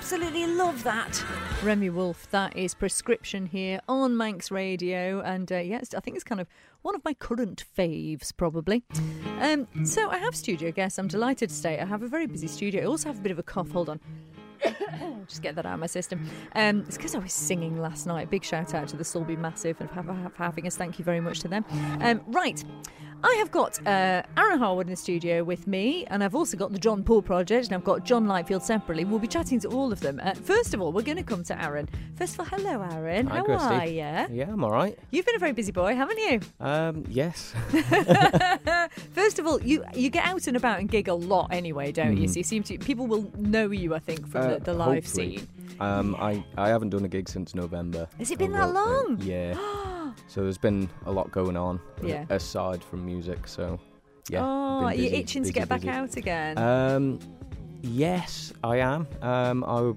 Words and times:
absolutely 0.00 0.46
love 0.46 0.82
that. 0.82 1.22
Remi 1.62 1.90
Wolf, 1.90 2.26
that 2.30 2.56
is 2.56 2.72
Prescription 2.72 3.44
here 3.44 3.80
on 3.86 4.16
Manx 4.16 4.50
Radio. 4.50 5.20
And 5.20 5.52
uh, 5.52 5.58
yes, 5.58 5.92
I 5.92 6.00
think 6.00 6.16
it's 6.16 6.24
kind 6.24 6.40
of 6.40 6.48
one 6.80 6.94
of 6.94 7.04
my 7.04 7.12
current 7.12 7.62
faves, 7.76 8.34
probably. 8.34 8.82
Um, 9.40 9.68
so 9.84 10.08
I 10.08 10.16
have 10.16 10.34
studio 10.34 10.72
guests. 10.72 10.98
I'm 10.98 11.06
delighted 11.06 11.50
to 11.50 11.54
say 11.54 11.78
I 11.78 11.84
have 11.84 12.02
a 12.02 12.08
very 12.08 12.26
busy 12.26 12.46
studio. 12.46 12.84
I 12.84 12.86
also 12.86 13.10
have 13.10 13.18
a 13.18 13.20
bit 13.20 13.30
of 13.30 13.38
a 13.38 13.42
cough. 13.42 13.70
Hold 13.72 13.90
on. 13.90 14.00
Just 15.28 15.42
get 15.42 15.54
that 15.56 15.66
out 15.66 15.74
of 15.74 15.80
my 15.80 15.86
system. 15.86 16.26
Um, 16.54 16.80
it's 16.88 16.96
because 16.96 17.14
I 17.14 17.18
was 17.18 17.34
singing 17.34 17.78
last 17.78 18.06
night. 18.06 18.30
Big 18.30 18.42
shout 18.42 18.72
out 18.72 18.88
to 18.88 18.96
the 18.96 19.04
Sulby 19.04 19.36
Massive 19.36 19.78
and 19.82 19.90
for 19.90 20.30
having 20.38 20.66
us. 20.66 20.76
Thank 20.76 20.98
you 20.98 21.04
very 21.04 21.20
much 21.20 21.40
to 21.40 21.48
them. 21.48 21.62
Um, 22.00 22.22
right. 22.28 22.64
I 23.22 23.34
have 23.38 23.50
got 23.50 23.78
uh, 23.86 24.22
Aaron 24.38 24.58
Harwood 24.58 24.86
in 24.86 24.90
the 24.92 24.96
studio 24.96 25.44
with 25.44 25.66
me, 25.66 26.06
and 26.06 26.24
I've 26.24 26.34
also 26.34 26.56
got 26.56 26.72
the 26.72 26.78
Jon 26.78 27.02
Paul 27.04 27.20
Project, 27.20 27.66
and 27.66 27.74
I've 27.74 27.84
got 27.84 28.04
Jon 28.04 28.26
Lightfield 28.26 28.62
separately. 28.62 29.04
We'll 29.04 29.18
be 29.18 29.26
chatting 29.26 29.60
to 29.60 29.68
all 29.68 29.92
of 29.92 30.00
them. 30.00 30.20
Uh, 30.22 30.32
first 30.34 30.72
of 30.72 30.80
all, 30.80 30.90
we're 30.90 31.02
going 31.02 31.18
to 31.18 31.22
come 31.22 31.44
to 31.44 31.62
Aaron. 31.62 31.88
First 32.16 32.34
of 32.34 32.40
all, 32.40 32.46
hello, 32.46 32.80
Aaron. 32.82 33.26
Hi, 33.26 33.36
How 33.38 33.44
Kirsty. 33.44 33.74
are 33.74 33.86
you? 34.28 34.36
Yeah, 34.38 34.48
I'm 34.50 34.64
all 34.64 34.70
right. 34.70 34.98
You've 35.10 35.26
been 35.26 35.36
a 35.36 35.38
very 35.38 35.52
busy 35.52 35.70
boy, 35.72 35.94
haven't 35.94 36.18
you? 36.18 36.40
Um, 36.60 37.04
yes. 37.08 37.52
First 39.12 39.38
of 39.38 39.46
all, 39.46 39.60
you 39.60 39.84
you 39.94 40.08
get 40.10 40.24
out 40.26 40.46
and 40.46 40.56
about 40.56 40.80
and 40.80 40.88
gig 40.88 41.08
a 41.08 41.14
lot 41.14 41.48
anyway, 41.52 41.92
don't 41.92 42.16
you? 42.16 42.24
Mhm. 42.26 42.30
So 42.30 42.36
you 42.38 42.44
seem 42.44 42.62
to 42.64 42.78
people 42.78 43.06
will 43.06 43.30
know 43.36 43.70
you, 43.70 43.94
I 43.94 43.98
think, 43.98 44.26
from 44.28 44.42
Uh, 44.42 44.48
the, 44.54 44.60
the 44.60 44.74
live 44.74 45.04
hopefully. 45.04 45.38
scene. 45.38 45.48
Um, 45.78 46.16
I, 46.18 46.44
I 46.56 46.68
haven't 46.68 46.90
done 46.90 47.04
a 47.04 47.08
gig 47.08 47.28
since 47.28 47.54
November. 47.54 48.08
Has 48.18 48.30
it 48.30 48.38
been 48.38 48.52
that 48.52 48.72
long? 48.72 49.18
Yeah. 49.22 49.54
so 50.26 50.42
there's 50.42 50.58
been 50.58 50.88
a 51.06 51.12
lot 51.12 51.30
going 51.30 51.56
on 51.56 51.80
Yeah. 52.02 52.24
aside 52.30 52.82
from 52.84 53.04
music. 53.04 53.46
So 53.46 53.78
yeah. 54.28 54.40
oh, 54.44 54.78
been 54.80 54.84
are 54.88 54.94
you 54.94 55.02
busy, 55.10 55.16
itching 55.16 55.42
to 55.42 55.48
busy, 55.48 55.52
get 55.60 55.68
back 55.68 55.80
busy. 55.80 55.90
out 55.90 56.16
again? 56.16 56.58
Um, 56.58 57.18
yes, 57.82 58.52
I 58.64 58.78
am. 58.78 59.06
Um, 59.22 59.64
I. 59.64 59.94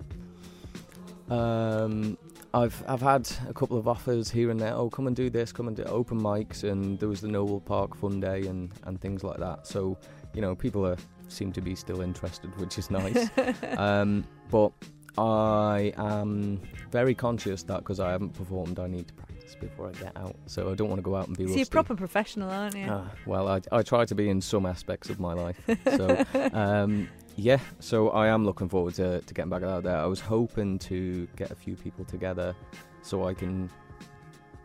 Um, 1.33 2.17
I've 2.55 2.83
I've 2.87 3.01
had 3.01 3.27
a 3.49 3.53
couple 3.53 3.77
of 3.79 3.87
offers 3.87 4.29
here 4.29 4.51
and 4.51 4.59
there. 4.59 4.73
Oh, 4.75 4.89
come 4.89 5.07
and 5.07 5.15
do 5.15 5.29
this, 5.29 5.51
come 5.51 5.67
and 5.67 5.75
do 5.75 5.83
open 5.85 6.21
mics, 6.21 6.63
and 6.63 6.99
there 6.99 7.09
was 7.09 7.19
the 7.21 7.27
Noble 7.27 7.59
Park 7.59 7.95
Fun 7.95 8.19
Day 8.19 8.45
and 8.45 8.71
and 8.83 9.01
things 9.01 9.23
like 9.23 9.37
that. 9.39 9.65
So, 9.65 9.97
you 10.35 10.41
know, 10.41 10.53
people 10.55 10.85
are 10.85 10.97
seem 11.29 11.51
to 11.53 11.61
be 11.61 11.73
still 11.73 12.01
interested, 12.01 12.55
which 12.59 12.77
is 12.77 12.91
nice. 12.91 13.27
um, 13.77 14.23
but 14.51 14.71
I 15.17 15.93
am 15.97 16.61
very 16.91 17.15
conscious 17.15 17.63
that 17.63 17.79
because 17.79 17.99
I 17.99 18.11
haven't 18.11 18.33
performed, 18.33 18.77
I 18.77 18.85
need 18.85 19.07
to 19.07 19.13
practice 19.15 19.32
before 19.59 19.89
I 19.89 19.91
get 19.93 20.15
out. 20.15 20.35
So 20.47 20.71
I 20.71 20.75
don't 20.75 20.89
want 20.89 20.99
to 20.99 21.03
go 21.03 21.15
out 21.15 21.27
and 21.27 21.37
be 21.37 21.43
so 21.43 21.47
rusty. 21.47 21.59
you're 21.59 21.67
a 21.67 21.69
proper 21.69 21.95
professional, 21.95 22.49
aren't 22.49 22.75
you? 22.75 22.87
Ah, 22.89 23.09
well, 23.25 23.47
I, 23.47 23.61
I 23.71 23.81
try 23.83 24.05
to 24.05 24.15
be 24.15 24.29
in 24.29 24.41
some 24.41 24.65
aspects 24.65 25.09
of 25.09 25.19
my 25.19 25.33
life. 25.33 25.57
So, 25.85 26.23
um, 26.53 27.07
yeah, 27.35 27.59
so 27.79 28.09
I 28.09 28.27
am 28.27 28.45
looking 28.45 28.69
forward 28.69 28.93
to, 28.95 29.21
to 29.21 29.33
getting 29.33 29.49
back 29.49 29.63
out 29.63 29.83
there. 29.83 29.97
I 29.97 30.05
was 30.05 30.19
hoping 30.19 30.79
to 30.79 31.27
get 31.35 31.51
a 31.51 31.55
few 31.55 31.75
people 31.75 32.05
together 32.05 32.55
so 33.01 33.27
I 33.27 33.33
can 33.33 33.69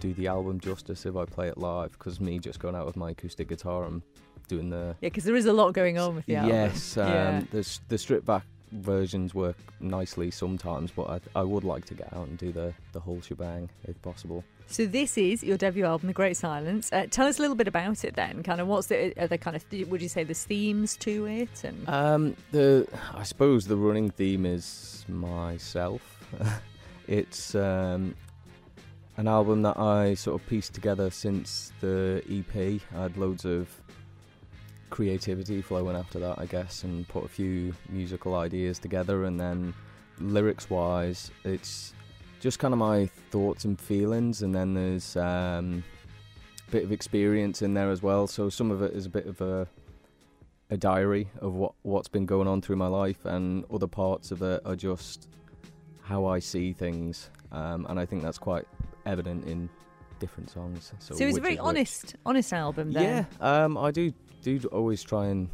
do 0.00 0.14
the 0.14 0.28
album 0.28 0.60
justice 0.60 1.06
if 1.06 1.16
I 1.16 1.24
play 1.24 1.48
it 1.48 1.58
live, 1.58 1.92
because 1.92 2.20
me 2.20 2.38
just 2.38 2.60
going 2.60 2.76
out 2.76 2.86
with 2.86 2.96
my 2.96 3.10
acoustic 3.10 3.48
guitar 3.48 3.84
and 3.84 4.00
doing 4.46 4.70
the. 4.70 4.94
yeah, 5.00 5.08
because 5.08 5.24
there 5.24 5.36
is 5.36 5.46
a 5.46 5.52
lot 5.52 5.72
going 5.74 5.98
on 5.98 6.14
with 6.16 6.26
the 6.26 6.36
album. 6.36 6.50
yes, 6.54 6.96
um, 6.96 7.08
Yeah. 7.08 7.42
the, 7.50 7.78
the 7.88 7.98
stripped 7.98 8.24
back 8.26 8.44
versions 8.72 9.34
work 9.34 9.56
nicely 9.80 10.30
sometimes, 10.30 10.90
but 10.92 11.08
I, 11.34 11.40
I 11.40 11.42
would 11.42 11.64
like 11.64 11.84
to 11.86 11.94
get 11.94 12.12
out 12.14 12.28
and 12.28 12.38
do 12.38 12.52
the, 12.52 12.72
the 12.92 13.00
whole 13.00 13.20
shebang 13.20 13.68
if 13.84 14.00
possible. 14.02 14.44
So 14.70 14.84
this 14.84 15.16
is 15.16 15.42
your 15.42 15.56
debut 15.56 15.86
album, 15.86 16.08
The 16.08 16.12
Great 16.12 16.36
Silence. 16.36 16.92
Uh, 16.92 17.06
tell 17.10 17.26
us 17.26 17.38
a 17.38 17.42
little 17.42 17.56
bit 17.56 17.68
about 17.68 18.04
it 18.04 18.14
then. 18.16 18.42
Kind 18.42 18.60
of 18.60 18.68
what's 18.68 18.88
the 18.88 19.14
are 19.18 19.26
the 19.26 19.38
kind 19.38 19.56
of 19.56 19.64
would 19.88 20.02
you 20.02 20.10
say 20.10 20.24
there's 20.24 20.44
themes 20.44 20.96
to 20.98 21.24
it 21.24 21.64
and 21.64 21.88
Um, 21.88 22.36
the 22.52 22.86
I 23.14 23.22
suppose 23.22 23.66
the 23.66 23.76
running 23.76 24.10
theme 24.10 24.44
is 24.44 25.06
myself. 25.08 26.22
it's 27.08 27.54
um, 27.54 28.14
an 29.16 29.26
album 29.26 29.62
that 29.62 29.78
I 29.78 30.14
sort 30.14 30.38
of 30.38 30.46
pieced 30.46 30.74
together 30.74 31.08
since 31.10 31.72
the 31.80 32.22
EP. 32.30 32.82
I 32.94 33.02
had 33.02 33.16
loads 33.16 33.46
of 33.46 33.68
creativity 34.90 35.62
flowing 35.62 35.96
after 35.96 36.18
that, 36.18 36.38
I 36.38 36.44
guess, 36.44 36.84
and 36.84 37.08
put 37.08 37.24
a 37.24 37.28
few 37.28 37.74
musical 37.88 38.34
ideas 38.34 38.78
together. 38.78 39.24
And 39.24 39.40
then 39.40 39.72
lyrics 40.20 40.68
wise, 40.68 41.30
it's 41.44 41.94
just 42.40 42.58
kind 42.58 42.72
of 42.72 42.78
my 42.78 43.06
thoughts 43.30 43.64
and 43.64 43.80
feelings. 43.80 44.42
And 44.42 44.54
then 44.54 44.74
there's 44.74 45.16
um, 45.16 45.82
a 46.68 46.70
bit 46.70 46.84
of 46.84 46.92
experience 46.92 47.62
in 47.62 47.74
there 47.74 47.90
as 47.90 48.02
well. 48.02 48.26
So 48.26 48.48
some 48.48 48.70
of 48.70 48.82
it 48.82 48.94
is 48.94 49.06
a 49.06 49.10
bit 49.10 49.26
of 49.26 49.40
a 49.40 49.66
a 50.70 50.76
diary 50.76 51.28
of 51.40 51.54
what 51.54 51.72
what's 51.82 52.08
been 52.08 52.26
going 52.26 52.46
on 52.46 52.60
through 52.60 52.76
my 52.76 52.86
life, 52.86 53.24
and 53.24 53.64
other 53.72 53.86
parts 53.86 54.30
of 54.30 54.42
it 54.42 54.60
are 54.64 54.76
just 54.76 55.28
how 56.02 56.26
I 56.26 56.38
see 56.38 56.72
things, 56.72 57.30
um, 57.52 57.86
and 57.88 57.98
I 57.98 58.06
think 58.06 58.22
that's 58.22 58.38
quite 58.38 58.66
evident 59.06 59.46
in 59.46 59.68
different 60.18 60.50
songs. 60.50 60.92
So, 60.98 61.14
so, 61.14 61.26
it's 61.26 61.38
a 61.38 61.40
very 61.40 61.54
is 61.54 61.60
which. 61.60 61.66
honest 61.66 62.16
honest 62.26 62.52
album 62.52 62.92
then. 62.92 63.26
Yeah, 63.40 63.64
um, 63.64 63.78
I 63.78 63.90
do 63.90 64.12
do 64.42 64.60
always 64.72 65.02
try 65.02 65.26
and 65.26 65.48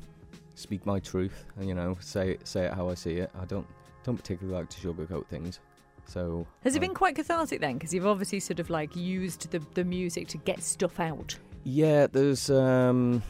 speak 0.55 0.84
my 0.87 0.99
truth, 0.99 1.45
and 1.56 1.69
you 1.69 1.75
know, 1.75 1.97
say 2.01 2.39
say 2.45 2.66
it 2.66 2.75
how 2.75 2.89
I 2.89 2.95
see 2.95 3.15
it. 3.15 3.31
I 3.41 3.45
don't 3.45 3.66
don't 4.05 4.16
particularly 4.16 4.59
like 4.59 4.69
to 4.71 4.81
sugarcoat 4.81 5.27
things. 5.27 5.61
So 6.06 6.47
Has 6.62 6.76
it 6.76 6.81
been 6.81 6.94
quite 6.94 7.16
cathartic 7.16 7.60
then? 7.60 7.75
Because 7.75 7.92
you've 7.92 8.06
obviously 8.06 8.41
sort 8.41 8.60
of 8.60 8.70
like 8.70 8.94
used 8.94 9.50
the 9.50 9.60
the 9.75 9.84
music 9.84 10.28
to 10.28 10.38
get 10.38 10.62
stuff 10.62 11.00
out. 11.00 11.37
Yeah, 11.65 12.06
there's 12.06 12.50
um 12.50 13.22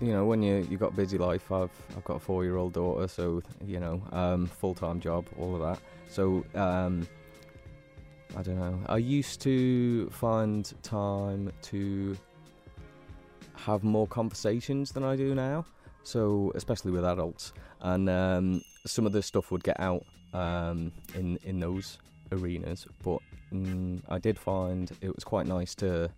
you 0.00 0.12
know, 0.12 0.26
when 0.26 0.42
you 0.42 0.66
you 0.70 0.76
got 0.76 0.92
a 0.92 0.96
busy 0.96 1.18
life, 1.18 1.50
I've 1.50 1.70
I've 1.96 2.04
got 2.04 2.16
a 2.16 2.20
four 2.20 2.44
year 2.44 2.56
old 2.56 2.74
daughter, 2.74 3.08
so 3.08 3.42
you 3.64 3.80
know, 3.80 4.02
um, 4.12 4.46
full 4.46 4.74
time 4.74 5.00
job, 5.00 5.26
all 5.38 5.54
of 5.54 5.62
that. 5.62 5.80
So 6.08 6.44
um 6.54 7.08
I 8.36 8.42
don't 8.42 8.58
know. 8.58 8.78
I 8.86 8.98
used 8.98 9.40
to 9.42 10.10
find 10.10 10.70
time 10.82 11.52
to 11.62 12.16
have 13.54 13.82
more 13.82 14.06
conversations 14.06 14.92
than 14.92 15.02
I 15.04 15.16
do 15.16 15.34
now. 15.34 15.64
So 16.02 16.52
especially 16.54 16.92
with 16.92 17.04
adults, 17.04 17.52
and 17.80 18.08
um, 18.08 18.62
some 18.84 19.06
of 19.06 19.12
the 19.12 19.22
stuff 19.22 19.50
would 19.50 19.64
get 19.64 19.80
out 19.80 20.04
um, 20.34 20.92
in 21.14 21.38
in 21.44 21.58
those 21.58 21.98
arenas. 22.32 22.86
But 23.02 23.18
mm, 23.52 24.02
I 24.08 24.18
did 24.18 24.38
find 24.38 24.90
it 25.00 25.14
was 25.14 25.24
quite 25.24 25.46
nice 25.46 25.74
to 25.76 26.10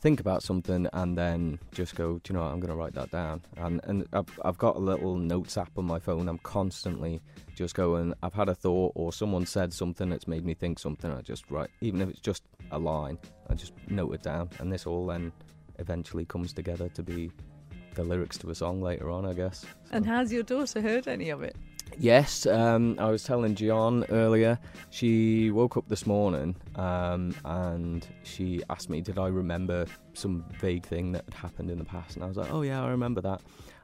think 0.00 0.18
about 0.18 0.42
something 0.42 0.88
and 0.92 1.16
then 1.16 1.60
just 1.70 1.94
go, 1.94 2.18
do 2.24 2.32
you 2.32 2.34
know 2.34 2.42
what, 2.44 2.52
I'm 2.52 2.58
going 2.58 2.72
to 2.72 2.76
write 2.76 2.94
that 2.94 3.12
down. 3.12 3.40
And 3.56 3.80
and 3.84 4.06
I've, 4.12 4.40
I've 4.44 4.58
got 4.58 4.74
a 4.74 4.80
little 4.80 5.16
notes 5.16 5.56
app 5.56 5.70
on 5.78 5.84
my 5.84 6.00
phone. 6.00 6.28
I'm 6.28 6.38
constantly 6.38 7.20
just 7.54 7.76
going, 7.76 8.12
I've 8.22 8.34
had 8.34 8.48
a 8.48 8.54
thought 8.54 8.92
or 8.96 9.12
someone 9.12 9.46
said 9.46 9.72
something 9.72 10.10
that's 10.10 10.26
made 10.26 10.44
me 10.44 10.54
think 10.54 10.80
something. 10.80 11.10
I 11.10 11.20
just 11.20 11.50
write, 11.50 11.70
even 11.80 12.00
if 12.00 12.08
it's 12.10 12.20
just 12.20 12.42
a 12.72 12.78
line, 12.78 13.16
I 13.48 13.54
just 13.54 13.72
note 13.88 14.12
it 14.14 14.22
down. 14.22 14.50
And 14.58 14.72
this 14.72 14.86
all 14.86 15.06
then 15.06 15.32
eventually 15.78 16.24
comes 16.24 16.52
together 16.52 16.88
to 16.88 17.02
be 17.02 17.30
the 17.94 18.02
lyrics 18.02 18.38
to 18.38 18.50
a 18.50 18.54
song 18.54 18.82
later 18.82 19.10
on, 19.10 19.24
I 19.24 19.34
guess. 19.34 19.64
And 19.92 20.04
has 20.06 20.32
your 20.32 20.42
daughter 20.42 20.80
heard 20.80 21.06
any 21.06 21.30
of 21.30 21.42
it? 21.42 21.54
Yes, 21.98 22.46
um, 22.46 22.96
I 22.98 23.10
was 23.10 23.22
telling 23.22 23.54
Jon 23.54 24.04
earlier. 24.10 24.58
She 24.90 25.50
woke 25.50 25.76
up 25.76 25.88
this 25.88 26.06
morning 26.06 26.56
um, 26.74 27.34
and 27.44 28.06
she 28.24 28.62
asked 28.70 28.90
me, 28.90 29.00
"Did 29.00 29.18
I 29.18 29.28
remember 29.28 29.86
some 30.14 30.44
vague 30.60 30.84
thing 30.84 31.12
that 31.12 31.24
had 31.26 31.34
happened 31.34 31.70
in 31.70 31.78
the 31.78 31.84
past?" 31.84 32.16
And 32.16 32.24
I 32.24 32.28
was 32.28 32.36
like, 32.36 32.52
"Oh 32.52 32.62
yeah, 32.62 32.82
I 32.82 32.88
remember 32.88 33.20
that." 33.20 33.40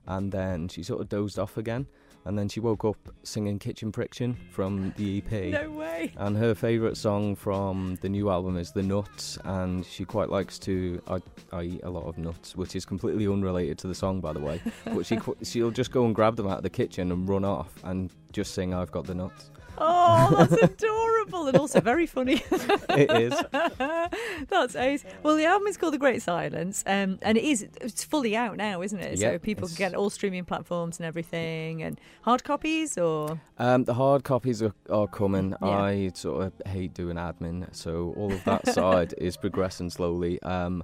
And 0.07 0.33
then 0.33 0.69
she 0.69 0.83
sort 0.83 1.01
of 1.01 1.09
dozed 1.09 1.39
off 1.39 1.59
again, 1.59 1.87
and 2.29 2.39
then 2.39 2.47
she 2.47 2.61
woke 2.61 2.85
up 2.85 2.99
singing 3.23 3.59
"Kitchen 3.59 3.91
Friction" 3.91 4.37
from 4.51 4.93
the 4.99 5.19
EP. 5.19 5.33
No 5.59 5.71
way. 5.71 6.13
And 6.19 6.37
her 6.37 6.55
favourite 6.55 6.97
song 6.99 7.35
from 7.35 7.99
the 8.03 8.09
new 8.09 8.29
album 8.29 8.59
is 8.59 8.71
The 8.71 8.83
Nuts, 8.83 9.39
and 9.45 9.85
she 9.85 10.05
quite 10.05 10.29
likes 10.29 10.59
to. 10.61 11.01
I, 11.09 11.21
I 11.53 11.63
eat 11.63 11.81
a 11.85 11.91
lot 11.91 12.05
of 12.05 12.19
nuts, 12.19 12.55
which 12.55 12.77
is 12.77 12.85
completely 12.85 13.27
unrelated 13.27 13.79
to 13.79 13.87
the 13.89 13.95
song, 13.95 14.21
by 14.21 14.35
the 14.35 14.41
way. 14.41 14.61
But 14.85 15.07
she 15.07 15.19
she'll 15.43 15.71
just 15.71 15.91
go 15.91 16.05
and 16.05 16.15
grab 16.15 16.37
them 16.37 16.47
out 16.47 16.59
of 16.59 16.63
the 16.63 16.71
kitchen 16.71 17.11
and 17.13 17.27
run 17.27 17.45
off 17.45 17.73
and 17.83 18.11
just 18.33 18.53
sing 18.53 18.75
"I've 18.75 18.93
got 18.93 19.07
the 19.07 19.15
nuts." 19.15 19.51
Oh, 19.81 20.45
that's 20.47 20.63
adorable 20.63 21.47
and 21.49 21.57
also 21.57 21.81
very 21.81 22.07
funny. 22.07 22.43
It 22.91 23.11
is. 23.11 23.35
That's 24.49 24.75
ace. 24.75 25.05
Well, 25.23 25.37
the 25.37 25.45
album 25.45 25.69
is 25.69 25.77
called 25.77 25.95
The 25.95 25.99
Great 25.99 26.21
Silence, 26.23 26.83
um, 26.87 27.19
and 27.23 27.39
it 27.39 27.45
is 27.45 27.67
it's 27.81 28.03
fully 28.03 28.35
out 28.35 28.57
now, 28.57 28.83
isn't 28.83 28.99
it? 28.99 29.19
so 29.19 29.31
Yeah, 29.31 29.39
people 29.39 29.69
can 29.69 29.77
get 29.77 29.95
all 29.95 30.11
streaming 30.11 30.45
platforms 30.45 30.99
and 30.99 31.07
everything, 31.07 31.83
and 31.83 32.01
hard 32.23 32.43
copies 32.43 32.99
or 32.99 33.41
Um, 33.59 33.85
the 33.85 33.95
hard 33.95 34.25
copies 34.25 34.63
are, 34.63 34.73
are 34.91 35.07
coming. 35.07 35.55
Yeah. 35.63 35.69
I 35.69 36.11
sort 36.15 36.47
of 36.47 36.53
hate 36.67 36.95
doing 36.95 37.17
admin, 37.17 37.73
so 37.75 38.15
all 38.17 38.33
of 38.33 38.43
that 38.45 38.67
side 38.67 39.15
is 39.19 39.37
progressing 39.37 39.91
slowly. 39.91 40.43
Um, 40.43 40.83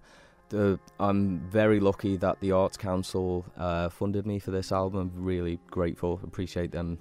the, 0.51 0.79
I'm 1.01 1.41
very 1.51 1.81
lucky 1.81 2.17
that 2.19 2.39
the 2.41 2.53
Arts 2.53 2.77
Council 2.77 3.45
uh, 3.57 3.89
funded 3.89 4.27
me 4.27 4.39
for 4.39 4.53
this 4.53 4.71
album. 4.71 5.11
Really 5.17 5.59
grateful, 5.71 6.21
appreciate 6.23 6.71
them 6.71 6.99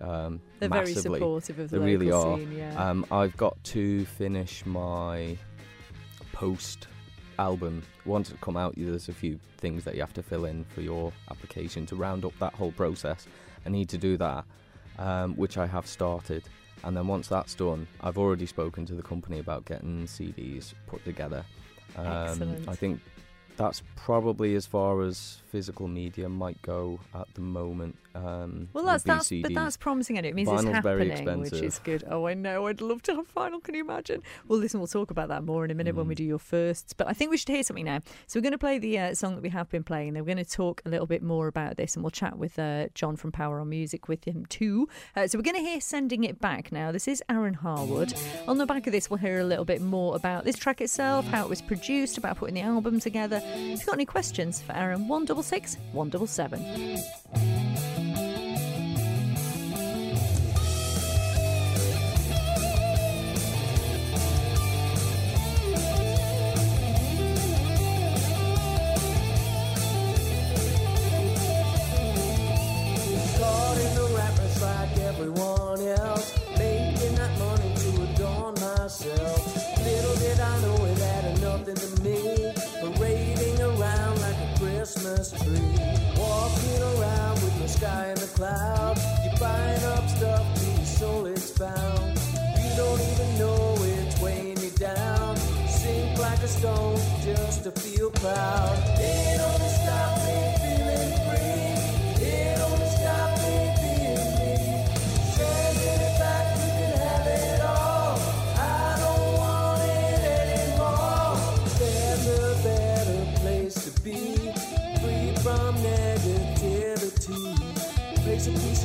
um, 0.00 0.40
they're 0.60 0.68
very 0.68 0.94
supportive 0.94 1.58
of 1.58 1.70
the 1.70 1.78
They 1.78 1.84
really 1.84 2.10
are. 2.12 2.36
scene. 2.38 2.52
Yeah. 2.56 2.74
Um, 2.90 3.04
I've 3.10 3.36
got 3.36 3.62
to 3.64 4.04
finish 4.04 4.64
my 4.66 5.36
post 6.32 6.88
album. 7.38 7.82
Once 8.04 8.30
it 8.30 8.40
come 8.40 8.56
out, 8.56 8.74
there's 8.76 9.08
a 9.08 9.12
few 9.12 9.38
things 9.58 9.84
that 9.84 9.94
you 9.94 10.00
have 10.00 10.12
to 10.14 10.22
fill 10.22 10.44
in 10.44 10.64
for 10.64 10.80
your 10.80 11.12
application 11.30 11.86
to 11.86 11.96
round 11.96 12.24
up 12.24 12.32
that 12.38 12.54
whole 12.54 12.72
process. 12.72 13.26
I 13.64 13.68
need 13.68 13.88
to 13.90 13.98
do 13.98 14.16
that, 14.18 14.44
um, 14.98 15.34
which 15.36 15.58
I 15.58 15.66
have 15.66 15.86
started. 15.86 16.44
and 16.84 16.96
then 16.96 17.06
once 17.06 17.26
that's 17.26 17.54
done, 17.54 17.86
I've 18.02 18.18
already 18.18 18.46
spoken 18.46 18.84
to 18.86 18.94
the 18.94 19.02
company 19.02 19.38
about 19.38 19.64
getting 19.64 20.06
CDs 20.06 20.74
put 20.86 21.04
together. 21.04 21.44
Um, 21.96 22.06
Excellent. 22.06 22.68
I 22.68 22.74
think 22.74 23.00
that's 23.56 23.82
probably 23.96 24.54
as 24.54 24.66
far 24.66 25.02
as 25.02 25.38
physical 25.50 25.88
media 25.88 26.28
might 26.28 26.60
go 26.62 26.98
at 27.14 27.26
the 27.34 27.40
moment. 27.40 27.96
Um, 28.14 28.68
Well, 28.72 28.84
that's 28.84 29.04
that's 29.04 29.30
but 29.42 29.52
that's 29.54 29.76
promising, 29.76 30.16
and 30.16 30.26
it 30.26 30.34
means 30.34 30.48
it's 30.50 30.62
Vinyl's 30.62 30.82
very 30.82 31.10
happening, 31.10 31.40
which 31.40 31.52
is 31.52 31.78
good. 31.80 32.04
Oh, 32.10 32.26
I 32.26 32.34
know. 32.34 32.66
I'd 32.66 32.80
love 32.80 33.02
to 33.02 33.14
have 33.16 33.34
vinyl. 33.34 33.62
Can 33.62 33.74
you 33.74 33.82
imagine? 33.84 34.22
Well, 34.48 34.58
listen, 34.58 34.80
we'll 34.80 34.86
talk 34.86 35.10
about 35.10 35.28
that 35.28 35.44
more 35.44 35.64
in 35.64 35.70
a 35.70 35.74
minute 35.74 35.94
when 35.94 36.06
we 36.08 36.14
Mm. 36.14 36.18
do 36.18 36.24
your 36.24 36.38
firsts. 36.38 36.92
But 36.94 37.08
I 37.08 37.12
think 37.12 37.30
we 37.30 37.36
should 37.36 37.48
hear 37.50 37.62
something 37.62 37.84
now. 37.84 38.00
So 38.26 38.38
we're 38.38 38.42
going 38.42 38.52
to 38.52 38.58
play 38.58 38.78
the 38.78 38.98
uh, 38.98 39.14
song 39.14 39.34
that 39.34 39.42
we 39.42 39.50
have 39.50 39.68
been 39.70 39.84
playing. 39.84 40.14
Then 40.14 40.22
we're 40.24 40.34
going 40.34 40.44
to 40.44 40.50
talk 40.50 40.80
a 40.86 40.88
little 40.88 41.06
bit 41.06 41.22
more 41.22 41.46
about 41.46 41.76
this, 41.76 41.94
and 41.94 42.02
we'll 42.02 42.10
chat 42.10 42.38
with 42.38 42.58
uh, 42.58 42.88
Jon 42.94 43.16
from 43.16 43.32
Power 43.32 43.60
on 43.60 43.68
Music 43.68 44.08
with 44.08 44.24
him 44.24 44.46
too. 44.46 44.88
Uh, 45.14 45.26
so 45.26 45.36
we're 45.38 45.42
going 45.42 45.56
to 45.62 45.68
hear 45.70 45.80
"Sending 45.80 46.24
It 46.24 46.40
Back" 46.40 46.72
now. 46.72 46.92
This 46.92 47.06
is 47.08 47.22
Aaron 47.28 47.54
Harwood. 47.54 48.14
On 48.48 48.56
the 48.58 48.66
back 48.66 48.86
of 48.86 48.92
this, 48.92 49.10
we'll 49.10 49.18
hear 49.18 49.40
a 49.40 49.44
little 49.44 49.64
bit 49.66 49.82
more 49.82 50.16
about 50.16 50.44
this 50.44 50.56
track 50.56 50.80
itself, 50.80 51.26
how 51.26 51.42
it 51.44 51.50
was 51.50 51.60
produced, 51.60 52.16
about 52.16 52.36
putting 52.38 52.54
the 52.54 52.62
album 52.62 52.98
together. 53.00 53.42
If 53.54 53.70
you've 53.70 53.86
got 53.86 53.94
any 53.94 54.06
questions 54.06 54.60
for 54.60 54.72
Aaron, 54.72 55.08
166 55.08 55.76
177. 55.92 57.75
Clouds, 88.46 89.04
you're 89.24 89.38
buying 89.38 89.84
up 89.84 90.08
stuff 90.08 90.46
till 90.56 90.74
your 90.74 90.84
soul 90.84 91.26
is 91.26 91.50
found. 91.50 92.18
You 92.62 92.70
don't 92.76 93.00
even 93.12 93.38
know 93.38 93.74
it's 93.78 94.20
weighing 94.20 94.60
you 94.60 94.70
down. 94.70 95.36
Sink 95.68 96.18
like 96.18 96.42
a 96.42 96.48
stone 96.48 97.00
just 97.22 97.64
to 97.64 97.70
feel 97.72 98.10
proud. 98.10 98.76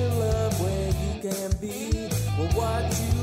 And 0.02 0.20
love 0.20 0.60
where 0.62 0.88
you 0.88 1.12
can 1.22 1.52
be. 1.62 2.10
Well, 2.38 2.50
what 2.58 2.84
you 3.00 3.21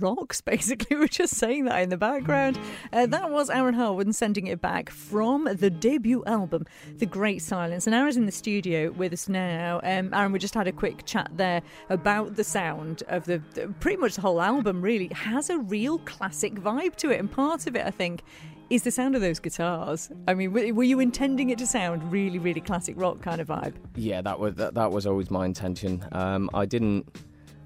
rocks, 0.00 0.40
basically. 0.52 0.96
We're 0.96 1.08
just 1.08 1.36
saying 1.36 1.64
that 1.66 1.80
in 1.80 1.88
the 1.88 1.96
background. 1.96 2.58
Uh, 2.92 3.06
that 3.06 3.30
was 3.30 3.50
Aaron 3.50 3.74
Harwood 3.74 4.14
sending 4.14 4.46
it 4.46 4.60
back 4.60 4.90
from 4.90 5.44
the 5.44 5.70
debut 5.70 6.24
album, 6.26 6.66
The 6.98 7.06
Great 7.06 7.42
Silence. 7.42 7.86
And 7.86 7.94
Aaron's 7.94 8.16
in 8.16 8.26
the 8.26 8.32
studio 8.32 8.90
with 8.90 9.12
us 9.12 9.28
now. 9.28 9.80
Um, 9.82 10.12
Aaron, 10.12 10.32
we 10.32 10.38
just 10.38 10.54
had 10.54 10.66
a 10.66 10.72
quick 10.72 11.04
chat 11.04 11.30
there 11.34 11.62
about 11.88 12.36
the 12.36 12.44
sound 12.44 13.02
of 13.08 13.24
the, 13.24 13.42
the 13.54 13.68
pretty 13.80 13.96
much 13.96 14.16
the 14.16 14.20
whole 14.20 14.40
album, 14.40 14.82
really 14.82 15.08
has 15.08 15.50
a 15.50 15.58
real 15.58 15.98
classic 16.00 16.54
vibe 16.54 16.96
to 16.96 17.10
it. 17.10 17.20
And 17.20 17.30
part 17.30 17.66
of 17.66 17.76
it, 17.76 17.86
I 17.86 17.90
think, 17.90 18.22
is 18.70 18.84
the 18.84 18.90
sound 18.90 19.16
of 19.16 19.20
those 19.20 19.40
guitars. 19.40 20.10
I 20.28 20.34
mean, 20.34 20.52
were 20.52 20.72
were 20.72 20.84
you 20.84 21.00
intending 21.00 21.50
it 21.50 21.58
to 21.58 21.66
sound 21.66 22.10
really, 22.10 22.38
really 22.38 22.60
classic 22.60 22.94
rock 22.96 23.20
kind 23.20 23.40
of 23.40 23.48
vibe? 23.48 23.74
Yeah, 23.96 24.22
that 24.22 24.38
was 24.38 24.54
that, 24.54 24.74
that 24.74 24.92
was 24.92 25.06
always 25.06 25.30
my 25.30 25.44
intention. 25.44 26.06
Um, 26.12 26.48
I 26.54 26.66
didn't 26.66 27.06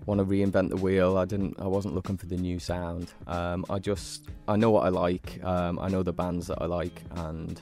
want 0.07 0.19
to 0.19 0.25
reinvent 0.25 0.71
the 0.71 0.77
wheel. 0.77 1.17
I 1.17 1.25
didn't. 1.25 1.59
I 1.59 1.67
wasn't 1.67 1.95
looking 1.95 2.17
for 2.17 2.27
the 2.27 2.37
new 2.37 2.59
sound. 2.59 3.13
Um, 3.27 3.65
I 3.71 3.79
just 3.79 4.29
I 4.49 4.57
know 4.57 4.71
what 4.71 4.85
I 4.85 4.89
like. 4.89 5.43
Um, 5.45 5.79
I 5.79 5.89
know 5.89 6.03
the 6.03 6.13
bands 6.13 6.47
that 6.49 6.61
I 6.61 6.67
like, 6.67 7.03
and 7.13 7.61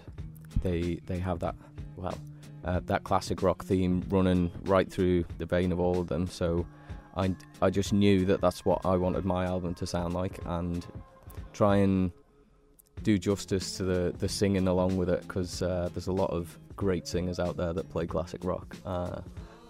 they 0.63 1.01
they 1.07 1.19
have 1.19 1.39
that 1.41 1.55
well 1.97 2.19
uh, 2.65 2.81
that 2.87 3.05
classic 3.05 3.43
rock 3.43 3.65
theme 3.65 4.05
running 4.09 4.51
right 4.65 4.91
through 4.91 5.25
the 5.39 5.47
vein 5.47 5.73
of 5.73 5.81
all 5.81 5.99
of 5.99 6.09
them. 6.09 6.27
So 6.27 6.67
I 7.17 7.35
I 7.61 7.71
just 7.71 7.93
knew 7.93 8.25
that 8.27 8.41
that's 8.41 8.65
what 8.65 8.85
I 8.85 8.97
wanted 8.97 9.25
my 9.25 9.45
album 9.45 9.75
to 9.77 9.87
sound 9.87 10.15
like, 10.15 10.39
and 10.47 10.85
try 11.53 11.77
and 11.77 12.11
do 13.03 13.19
justice 13.19 13.77
to 13.77 13.85
the 13.85 14.15
the 14.19 14.29
singing 14.29 14.69
along 14.69 14.97
with 14.97 15.09
it 15.09 15.23
because 15.23 15.63
uh, 15.63 15.89
there's 15.93 16.09
a 16.09 16.13
lot 16.13 16.31
of 16.31 16.59
great 16.77 17.07
singers 17.07 17.39
out 17.39 17.57
there 17.57 17.73
that 17.73 17.89
play 17.91 18.07
classic 18.07 18.45
rock. 18.45 18.77
Uh, 18.85 19.21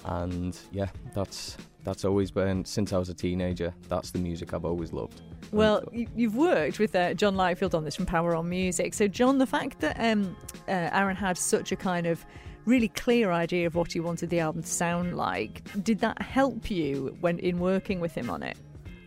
and 0.05 0.59
yeah, 0.73 0.89
that's 1.15 1.57
that's 1.85 2.05
always 2.05 2.31
been 2.31 2.65
since 2.65 2.93
I 2.93 2.99
was 2.99 3.09
a 3.09 3.15
teenager. 3.15 3.75
That's 3.89 4.11
the 4.11 4.19
music 4.19 4.55
I've 4.55 4.65
always 4.65 4.93
loved. 4.93 5.21
Well, 5.51 5.85
you've 5.93 6.37
worked 6.37 6.79
with 6.79 6.95
uh, 6.95 7.15
Jon 7.15 7.35
Lightfield 7.35 7.75
on 7.75 7.85
this 7.85 7.97
from 7.97 8.07
Power 8.07 8.35
on 8.35 8.49
Music. 8.49 8.95
So, 8.95 9.09
Jon, 9.09 9.39
the 9.39 9.47
fact 9.47 9.81
that 9.81 9.97
um, 9.99 10.37
uh, 10.69 10.89
Aaron 10.93 11.17
had 11.17 11.37
such 11.37 11.73
a 11.73 11.77
kind 11.77 12.07
of 12.07 12.25
really 12.65 12.89
clear 12.89 13.33
idea 13.33 13.67
of 13.67 13.75
what 13.75 13.93
he 13.93 14.01
wanted 14.01 14.31
the 14.31 14.41
album 14.41 14.63
to 14.63 14.69
sound 14.69 15.17
like, 15.17 15.63
did 15.83 15.99
that 16.01 16.23
help 16.23 16.71
you 16.71 17.17
when 17.21 17.39
in 17.41 17.59
working 17.59 18.01
with 18.01 18.15
him 18.15 18.31
on 18.31 18.43
it? 18.43 18.57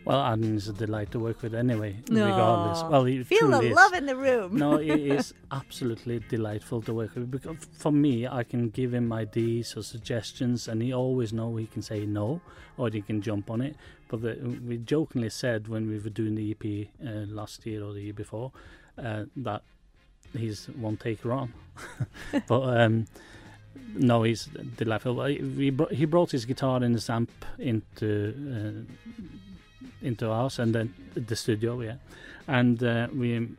Well, 0.06 0.24
Aaron 0.24 0.56
is 0.56 0.68
a 0.68 0.74
delight 0.74 1.10
to 1.12 1.20
work 1.20 1.42
with 1.42 1.56
anyway, 1.56 1.96
No. 2.10 2.26
regardless. 2.26 2.84
Well, 2.92 3.06
he 3.06 3.24
Feel 3.24 3.50
the 3.50 3.62
is. 3.62 3.76
love 3.76 3.94
in 3.94 4.06
the 4.06 4.16
room. 4.16 4.56
no, 4.56 4.76
it 4.78 5.00
is 5.18 5.34
absolutely 5.52 6.20
delightful 6.20 6.84
to 6.84 6.94
work 6.94 7.16
with 7.16 7.32
because 7.32 7.58
for 7.74 7.92
me, 7.92 8.28
I 8.28 8.44
can 8.44 8.70
give 8.70 8.94
him 8.94 9.12
ideas 9.12 9.76
or 9.76 9.82
suggestions, 9.82 10.68
and 10.68 10.82
he 10.84 10.94
always 10.94 11.34
know 11.34 11.56
he 11.56 11.66
can 11.66 11.82
say 11.82 12.06
no 12.06 12.40
or 12.78 12.90
he 12.90 13.02
can 13.02 13.22
jump 13.22 13.50
on 13.50 13.62
it. 13.62 13.76
But 14.08 14.22
the, 14.22 14.38
we 14.68 14.78
jokingly 14.78 15.32
said 15.32 15.68
when 15.68 15.88
we 15.90 15.98
were 15.98 16.12
doing 16.12 16.36
the 16.36 16.52
EP 16.52 16.88
uh, 17.04 17.26
last 17.34 17.66
year 17.66 17.84
or 17.84 17.92
the 17.94 18.02
year 18.02 18.14
before 18.14 18.52
uh, 19.00 19.24
that 19.38 19.64
he's 20.38 20.68
one 20.68 20.98
taker 20.98 21.32
on, 21.32 21.52
but 22.48 22.62
um, 22.62 23.08
no, 23.96 24.22
he's 24.22 24.46
delightful. 24.78 25.24
He 25.26 25.72
brought 26.06 26.32
his 26.32 26.46
guitar 26.46 26.84
and 26.84 26.94
his 26.94 27.10
amp 27.10 27.32
into 27.58 28.86
uh, 28.88 28.94
into 30.01 30.30
ours 30.30 30.60
and 30.60 30.74
then 30.74 30.94
the 31.13 31.36
studio, 31.36 31.80
yeah. 31.82 31.96
And 32.48 32.84
uh, 32.84 33.08
we 33.13 33.50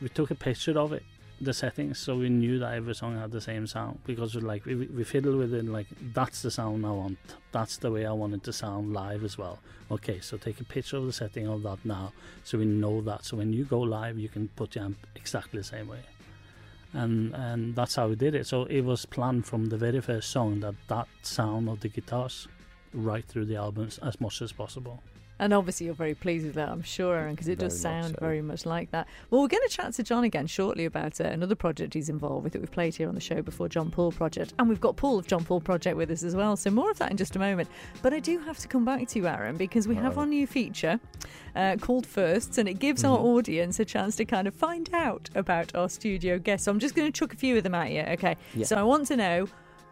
we 0.00 0.08
took 0.08 0.30
a 0.30 0.34
picture 0.34 0.78
of 0.78 0.92
it, 0.92 1.02
the 1.40 1.52
settings, 1.52 1.98
so 1.98 2.16
we 2.16 2.28
knew 2.28 2.58
that 2.58 2.74
every 2.74 2.94
song 2.94 3.18
had 3.18 3.30
the 3.30 3.40
same 3.40 3.66
sound 3.66 4.00
because 4.06 4.34
like 4.34 4.64
we 4.66 4.74
we 4.74 5.04
fiddle 5.04 5.36
with 5.36 5.54
it 5.54 5.64
like 5.64 5.86
that's 6.12 6.42
the 6.42 6.50
sound 6.50 6.84
I 6.86 6.90
want. 6.90 7.18
That's 7.52 7.76
the 7.78 7.90
way 7.90 8.06
I 8.06 8.12
want 8.12 8.34
it 8.34 8.42
to 8.44 8.52
sound 8.52 8.92
live 8.92 9.24
as 9.24 9.38
well. 9.38 9.58
Okay, 9.90 10.20
so 10.20 10.36
take 10.36 10.60
a 10.60 10.64
picture 10.64 10.96
of 10.96 11.06
the 11.06 11.12
setting 11.12 11.46
of 11.46 11.62
that 11.62 11.84
now, 11.84 12.12
so 12.42 12.58
we 12.58 12.64
know 12.64 13.00
that. 13.02 13.24
So 13.24 13.36
when 13.36 13.52
you 13.52 13.64
go 13.64 13.80
live, 13.80 14.18
you 14.18 14.28
can 14.28 14.48
put 14.48 14.74
your 14.74 14.84
amp 14.84 14.98
exactly 15.14 15.60
the 15.60 15.64
same 15.64 15.88
way 15.88 16.00
and 16.94 17.34
and 17.34 17.74
that's 17.74 17.96
how 17.96 18.08
we 18.08 18.14
did 18.14 18.34
it. 18.34 18.46
So 18.46 18.64
it 18.64 18.82
was 18.82 19.04
planned 19.04 19.46
from 19.46 19.66
the 19.66 19.76
very 19.76 20.00
first 20.00 20.30
song 20.30 20.60
that 20.60 20.76
that 20.88 21.08
sound 21.22 21.68
of 21.68 21.80
the 21.80 21.88
guitars 21.88 22.48
right 22.92 23.24
through 23.24 23.46
the 23.46 23.56
albums 23.56 23.98
as 23.98 24.20
much 24.20 24.40
as 24.40 24.52
possible. 24.52 25.02
And 25.40 25.52
obviously, 25.52 25.86
you're 25.86 25.96
very 25.96 26.14
pleased 26.14 26.46
with 26.46 26.54
that, 26.54 26.68
I'm 26.68 26.82
sure, 26.82 27.16
Aaron, 27.16 27.34
because 27.34 27.48
it 27.48 27.58
does 27.58 27.80
Very 27.82 27.94
much 27.96 28.02
sound 28.04 28.14
so. 28.14 28.24
very 28.24 28.40
much 28.40 28.64
like 28.66 28.92
that. 28.92 29.08
Well, 29.30 29.42
we're 29.42 29.48
going 29.48 29.66
to 29.68 29.74
chat 29.74 29.92
to 29.94 30.04
Jon 30.04 30.22
again 30.22 30.46
shortly 30.46 30.84
about 30.84 31.20
uh, 31.20 31.24
another 31.24 31.56
project 31.56 31.94
he's 31.94 32.08
involved 32.08 32.44
with 32.44 32.52
that 32.52 32.60
we've 32.60 32.70
played 32.70 32.94
here 32.94 33.08
on 33.08 33.16
the 33.16 33.20
show 33.20 33.42
before, 33.42 33.68
Jon 33.68 33.90
Paul 33.90 34.12
Project. 34.12 34.54
And 34.60 34.68
we've 34.68 34.80
got 34.80 34.94
Paul 34.96 35.18
of 35.18 35.26
Jon 35.26 35.42
Paul 35.44 35.60
Project 35.60 35.96
with 35.96 36.10
us 36.12 36.22
as 36.22 36.36
well. 36.36 36.54
So, 36.56 36.70
more 36.70 36.88
of 36.90 36.98
that 36.98 37.10
in 37.10 37.16
just 37.16 37.34
a 37.34 37.40
moment. 37.40 37.68
But 38.00 38.14
I 38.14 38.20
do 38.20 38.38
have 38.38 38.58
to 38.58 38.68
come 38.68 38.84
back 38.84 39.08
to 39.08 39.18
you, 39.18 39.26
Aaron, 39.26 39.56
because 39.56 39.88
we 39.88 39.96
have 39.96 40.16
Right. 40.16 40.22
our 40.22 40.26
new 40.26 40.46
feature 40.46 41.00
uh, 41.56 41.76
called 41.80 42.06
Firsts, 42.06 42.56
and 42.58 42.68
it 42.68 42.78
gives 42.78 43.02
our 43.02 43.16
Mm-hmm. 43.18 43.26
audience 43.26 43.80
a 43.80 43.84
chance 43.84 44.14
to 44.16 44.24
kind 44.24 44.46
of 44.46 44.54
find 44.54 44.88
out 44.92 45.30
about 45.34 45.74
our 45.74 45.88
studio 45.88 46.38
guests. 46.38 46.66
So, 46.66 46.70
I'm 46.70 46.78
just 46.78 46.94
going 46.94 47.10
to 47.10 47.18
chuck 47.18 47.32
a 47.32 47.36
few 47.36 47.56
of 47.56 47.64
them 47.64 47.74
at 47.74 47.90
you, 47.90 48.02
okay? 48.02 48.36
Yeah. 48.54 48.66
So, 48.66 48.76
I 48.76 48.84
want 48.84 49.08
to 49.08 49.16
know 49.16 49.48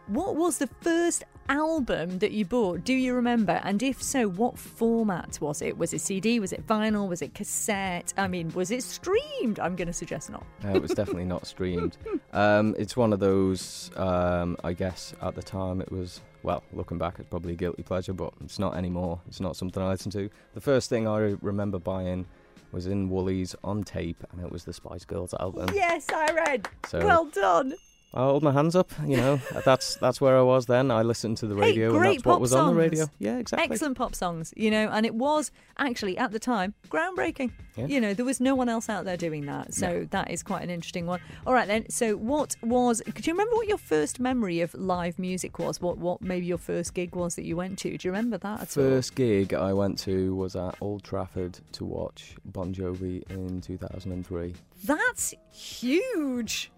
what 0.07 0.37
was 0.37 0.59
the 0.59 0.69
first 0.83 1.25
album 1.49 2.19
that 2.21 2.33
you 2.33 2.45
bought? 2.45 2.85
Do 2.85 2.93
you 2.95 3.15
remember? 3.15 3.61
And 3.65 3.83
if 3.83 4.03
so, 4.03 4.29
what 4.29 4.59
format 4.59 5.39
was 5.41 5.63
it? 5.63 5.77
Was 5.79 5.93
it 5.93 6.01
CD? 6.01 6.41
Was 6.41 6.53
it 6.53 6.67
vinyl? 6.67 7.09
Was 7.09 7.23
it 7.23 7.35
cassette? 7.35 8.13
I 8.17 8.29
mean, 8.29 8.51
was 8.55 8.71
it 8.71 8.83
streamed? 8.83 9.59
I'm 9.61 9.77
going 9.77 9.87
to 9.89 9.93
suggest 9.93 10.31
not. 10.31 10.45
Uh, 10.65 10.69
it 10.71 10.83
was 10.83 10.93
definitely 10.93 11.25
not 11.25 11.47
streamed. 11.47 11.97
Um, 12.35 12.75
it's 12.79 12.97
one 12.97 13.13
of 13.13 13.21
those. 13.21 13.91
Um, 13.95 14.57
I 14.65 14.73
guess 14.73 15.13
at 15.21 15.35
the 15.35 15.43
time 15.43 15.83
it 15.83 15.93
was. 15.93 16.21
Well, 16.43 16.63
looking 16.73 16.97
back, 16.97 17.17
it's 17.19 17.29
probably 17.29 17.53
a 17.53 17.57
guilty 17.57 17.83
pleasure, 17.83 18.15
but 18.15 18.33
it's 18.43 18.59
not 18.59 18.75
anymore. 18.75 19.21
It's 19.29 19.39
not 19.39 19.55
something 19.55 19.83
I 19.83 19.89
listen 19.91 20.11
to. 20.13 20.31
The 20.55 20.61
first 20.63 20.89
thing 20.89 21.07
I 21.07 21.37
remember 21.43 21.79
buying 21.79 22.25
was 22.73 22.87
in 22.87 23.11
Woolies 23.11 23.55
on 23.63 23.85
tape, 23.85 24.25
and 24.33 24.41
it 24.45 24.51
was 24.51 24.65
the 24.65 24.73
Spice 24.73 25.05
Girls 25.05 25.35
album. 25.39 25.69
yes, 25.75 26.07
I 26.11 26.33
read. 26.33 26.69
So 26.89 27.05
Well 27.05 27.27
done. 27.27 27.75
I 28.15 28.25
hold 28.25 28.43
my 28.43 28.53
hands 28.53 28.77
up. 28.77 28.91
You 29.07 29.17
know, 29.17 29.41
that's 29.65 29.97
that's 29.97 30.21
where 30.21 30.37
I 30.37 30.43
was 30.43 30.67
then. 30.67 30.91
I 30.91 31.03
listened 31.03 31.39
to 31.39 31.47
the 31.47 31.55
Hey, 31.55 31.61
radio, 31.61 31.91
and 31.91 31.99
great 31.99 32.13
that's 32.19 32.25
what 32.27 32.41
was 32.41 32.53
on 32.53 32.75
the 32.75 32.81
radio. 32.81 33.05
songs. 33.07 33.11
Yeah, 33.19 33.39
exactly. 33.39 33.73
Excellent 33.73 33.97
pop 33.97 34.15
songs, 34.15 34.53
you 34.57 34.71
know, 34.71 34.89
and 34.91 35.07
it 35.07 35.15
was 35.15 35.51
actually 35.79 36.19
at 36.19 36.31
the 36.33 36.39
time 36.39 36.75
groundbreaking. 36.91 37.53
Yeah. 37.77 37.87
You 37.87 38.01
know, 38.03 38.13
there 38.13 38.27
was 38.27 38.39
no 38.39 38.55
one 38.55 38.69
else 38.69 38.91
out 38.91 39.07
there 39.07 39.17
doing 39.17 39.47
that, 39.47 39.73
so 39.73 40.07
that 40.11 40.31
is 40.31 40.43
quite 40.43 40.63
an 40.63 40.69
interesting 40.69 41.07
one. 41.07 41.21
All 41.47 41.55
right, 41.55 41.67
then. 41.67 41.89
So, 41.89 42.17
what 42.17 42.55
was? 42.63 43.01
Could 43.15 43.27
you 43.27 43.33
remember 43.33 43.57
what 43.57 43.67
your 43.67 43.79
first 43.79 44.21
memory 44.21 44.61
of 44.61 44.75
live 44.75 45.19
music 45.19 45.59
was? 45.59 45.81
What 45.81 45.97
what 45.97 46.21
maybe 46.21 46.45
your 46.45 46.59
first 46.59 46.93
gig 46.93 47.15
was 47.15 47.35
that 47.37 47.45
you 47.45 47.57
went 47.57 47.79
to? 47.79 47.97
Do 47.97 48.07
you 48.09 48.13
remember 48.13 48.37
that 48.39 48.61
at 48.61 48.77
all? 48.77 48.85
First 48.85 49.15
gig 49.15 49.55
I 49.55 49.73
went 49.73 49.99
to 50.01 50.35
was 50.35 50.55
at 50.55 50.77
Old 50.83 51.03
Trafford 51.03 51.59
to 51.73 51.85
watch 51.87 52.35
Bon 52.45 52.75
Jovi 52.75 53.23
in 53.31 53.63
2003. 53.63 54.55
That's 54.85 55.33
huge. 55.51 56.71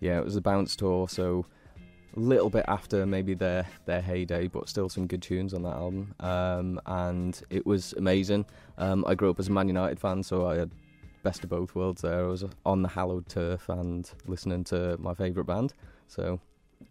Yeah, 0.00 0.18
it 0.18 0.24
was 0.24 0.36
a 0.36 0.40
bounce 0.40 0.76
tour, 0.76 1.08
so 1.08 1.46
a 2.16 2.20
little 2.20 2.50
bit 2.50 2.64
after 2.68 3.06
maybe 3.06 3.34
their 3.34 3.66
their 3.84 4.00
heyday, 4.00 4.48
but 4.48 4.68
still 4.68 4.88
some 4.88 5.06
good 5.06 5.22
tunes 5.22 5.54
on 5.54 5.62
that 5.62 5.74
album. 5.74 6.14
Um, 6.20 6.80
and 6.86 7.40
it 7.50 7.66
was 7.66 7.94
amazing. 7.96 8.46
Um, 8.78 9.04
I 9.06 9.14
grew 9.14 9.30
up 9.30 9.38
as 9.38 9.48
a 9.48 9.52
Man 9.52 9.68
United 9.68 10.00
fan, 10.00 10.22
so 10.22 10.46
I 10.46 10.56
had 10.56 10.70
best 11.22 11.44
of 11.44 11.50
both 11.50 11.74
worlds 11.74 12.02
there. 12.02 12.24
I 12.24 12.28
was 12.28 12.44
on 12.64 12.82
the 12.82 12.88
hallowed 12.88 13.28
turf 13.28 13.68
and 13.68 14.10
listening 14.26 14.64
to 14.64 14.96
my 14.98 15.14
favourite 15.14 15.46
band, 15.46 15.74
so 16.08 16.40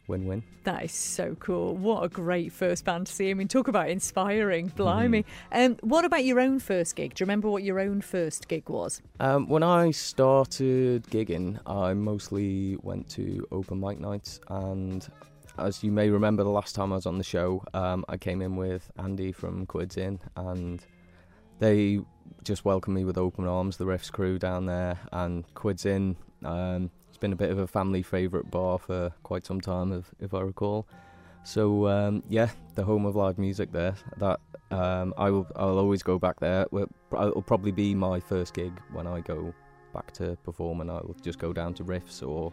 win-win. 0.08 0.44
That 0.66 0.84
is 0.84 0.92
so 0.92 1.36
cool. 1.40 1.76
What 1.76 2.04
a 2.04 2.10
great 2.10 2.52
first 2.52 2.86
band 2.86 3.08
to 3.08 3.14
see. 3.14 3.30
I 3.30 3.34
mean, 3.34 3.48
talk 3.48 3.68
about 3.68 3.90
inspiring. 3.90 4.72
Blimey. 4.76 5.26
Um, 5.52 5.78
what 5.82 6.06
about 6.06 6.26
your 6.26 6.40
own 6.40 6.60
first 6.60 6.96
gig? 6.96 7.16
Do 7.16 7.22
you 7.22 7.26
remember 7.26 7.50
what 7.50 7.64
your 7.64 7.80
own 7.80 8.02
first 8.02 8.48
gig 8.48 8.70
was? 8.70 9.02
Um, 9.20 9.48
when 9.50 9.64
I 9.64 9.92
started 9.92 11.06
gigging, 11.08 11.60
I 11.66 11.94
mostly 11.94 12.78
went 12.84 13.10
to 13.12 13.48
open 13.52 13.80
mic 13.80 14.00
nights, 14.00 14.40
and 14.50 15.08
as 15.58 15.84
you 15.84 15.92
may 15.92 16.10
remember, 16.10 16.44
the 16.44 16.50
last 16.50 16.76
time 16.76 16.92
I 16.92 16.96
was 16.96 17.06
on 17.06 17.18
the 17.18 17.24
show, 17.24 17.64
um, 17.74 18.06
I 18.10 18.18
came 18.18 18.42
in 18.42 18.56
with 18.56 18.92
Andy 18.98 19.32
from 19.32 19.66
Quids 19.66 19.98
In, 19.98 20.20
and 20.36 20.86
they 21.60 22.00
just 22.44 22.66
welcomed 22.66 22.96
me 22.96 23.06
with 23.06 23.18
open 23.18 23.48
arms. 23.48 23.78
The 23.78 23.86
Riffs 23.86 24.12
crew 24.12 24.38
down 24.38 24.66
there, 24.66 25.00
and 25.12 25.52
Quids 25.56 25.86
In. 25.86 26.16
It's 27.16 27.22
been 27.22 27.32
a 27.32 27.38
bit 27.38 27.50
of 27.50 27.60
a 27.60 27.66
family 27.66 28.04
favourite 28.04 28.52
bar 28.52 28.78
for 28.78 29.10
quite 29.24 29.46
some 29.46 29.62
time, 29.62 29.94
if, 29.94 30.14
if 30.20 30.34
I 30.34 30.42
recall. 30.42 30.86
So 31.46 31.88
um, 31.88 32.22
yeah, 32.28 32.50
the 32.74 32.84
home 32.84 33.06
of 33.06 33.16
live 33.16 33.38
music 33.38 33.72
there. 33.72 33.96
That 34.18 34.42
um, 34.70 35.14
I 35.18 35.30
will. 35.32 35.48
I'll 35.56 35.80
always 35.80 36.04
go 36.04 36.20
back 36.20 36.42
there. 36.42 36.66
It'll 36.74 37.42
probably 37.42 37.72
be 37.72 37.96
my 37.96 38.20
first 38.20 38.54
gig 38.54 38.74
when 38.92 39.08
I 39.08 39.22
go 39.22 39.54
back 39.94 40.12
to 40.16 40.38
perform, 40.44 40.82
and 40.82 40.92
I'll 40.92 41.16
just 41.22 41.40
go 41.40 41.54
down 41.54 41.74
to 41.76 41.86
riffs 41.86 42.22
or 42.22 42.52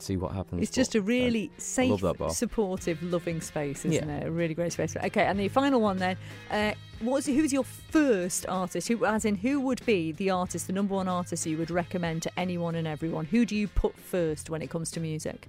see 0.00 0.16
what 0.16 0.32
happens. 0.32 0.62
It's 0.62 0.74
just 0.74 0.94
a 0.94 1.02
really 1.02 1.50
safe, 1.58 2.00
love 2.00 2.32
supportive, 2.32 3.02
loving 3.02 3.42
space, 3.42 3.84
isn't 3.84 4.08
Yeah. 4.08 4.16
it? 4.16 4.28
A 4.28 4.30
really 4.30 4.54
great 4.54 4.72
space. 4.72 4.96
Okay, 4.96 5.26
and 5.26 5.38
the 5.38 5.48
final 5.48 5.82
one 5.82 5.98
then. 5.98 6.16
Uh, 6.50 6.72
what's 7.00 7.26
who's 7.26 7.52
your 7.52 7.64
first 7.64 8.46
artist? 8.48 8.88
Who, 8.88 9.04
as 9.04 9.24
in, 9.24 9.36
who 9.36 9.60
would 9.60 9.84
be 9.86 10.12
the 10.12 10.30
artist, 10.30 10.66
the 10.66 10.72
number 10.72 10.94
one 10.94 11.08
artist 11.08 11.46
you 11.46 11.56
would 11.58 11.70
recommend 11.70 12.22
to 12.22 12.38
anyone 12.38 12.74
and 12.74 12.86
everyone? 12.86 13.24
Who 13.26 13.44
do 13.44 13.56
you 13.56 13.68
put 13.68 13.98
first 13.98 14.50
when 14.50 14.62
it 14.62 14.70
comes 14.70 14.90
to 14.92 15.00
music? 15.00 15.48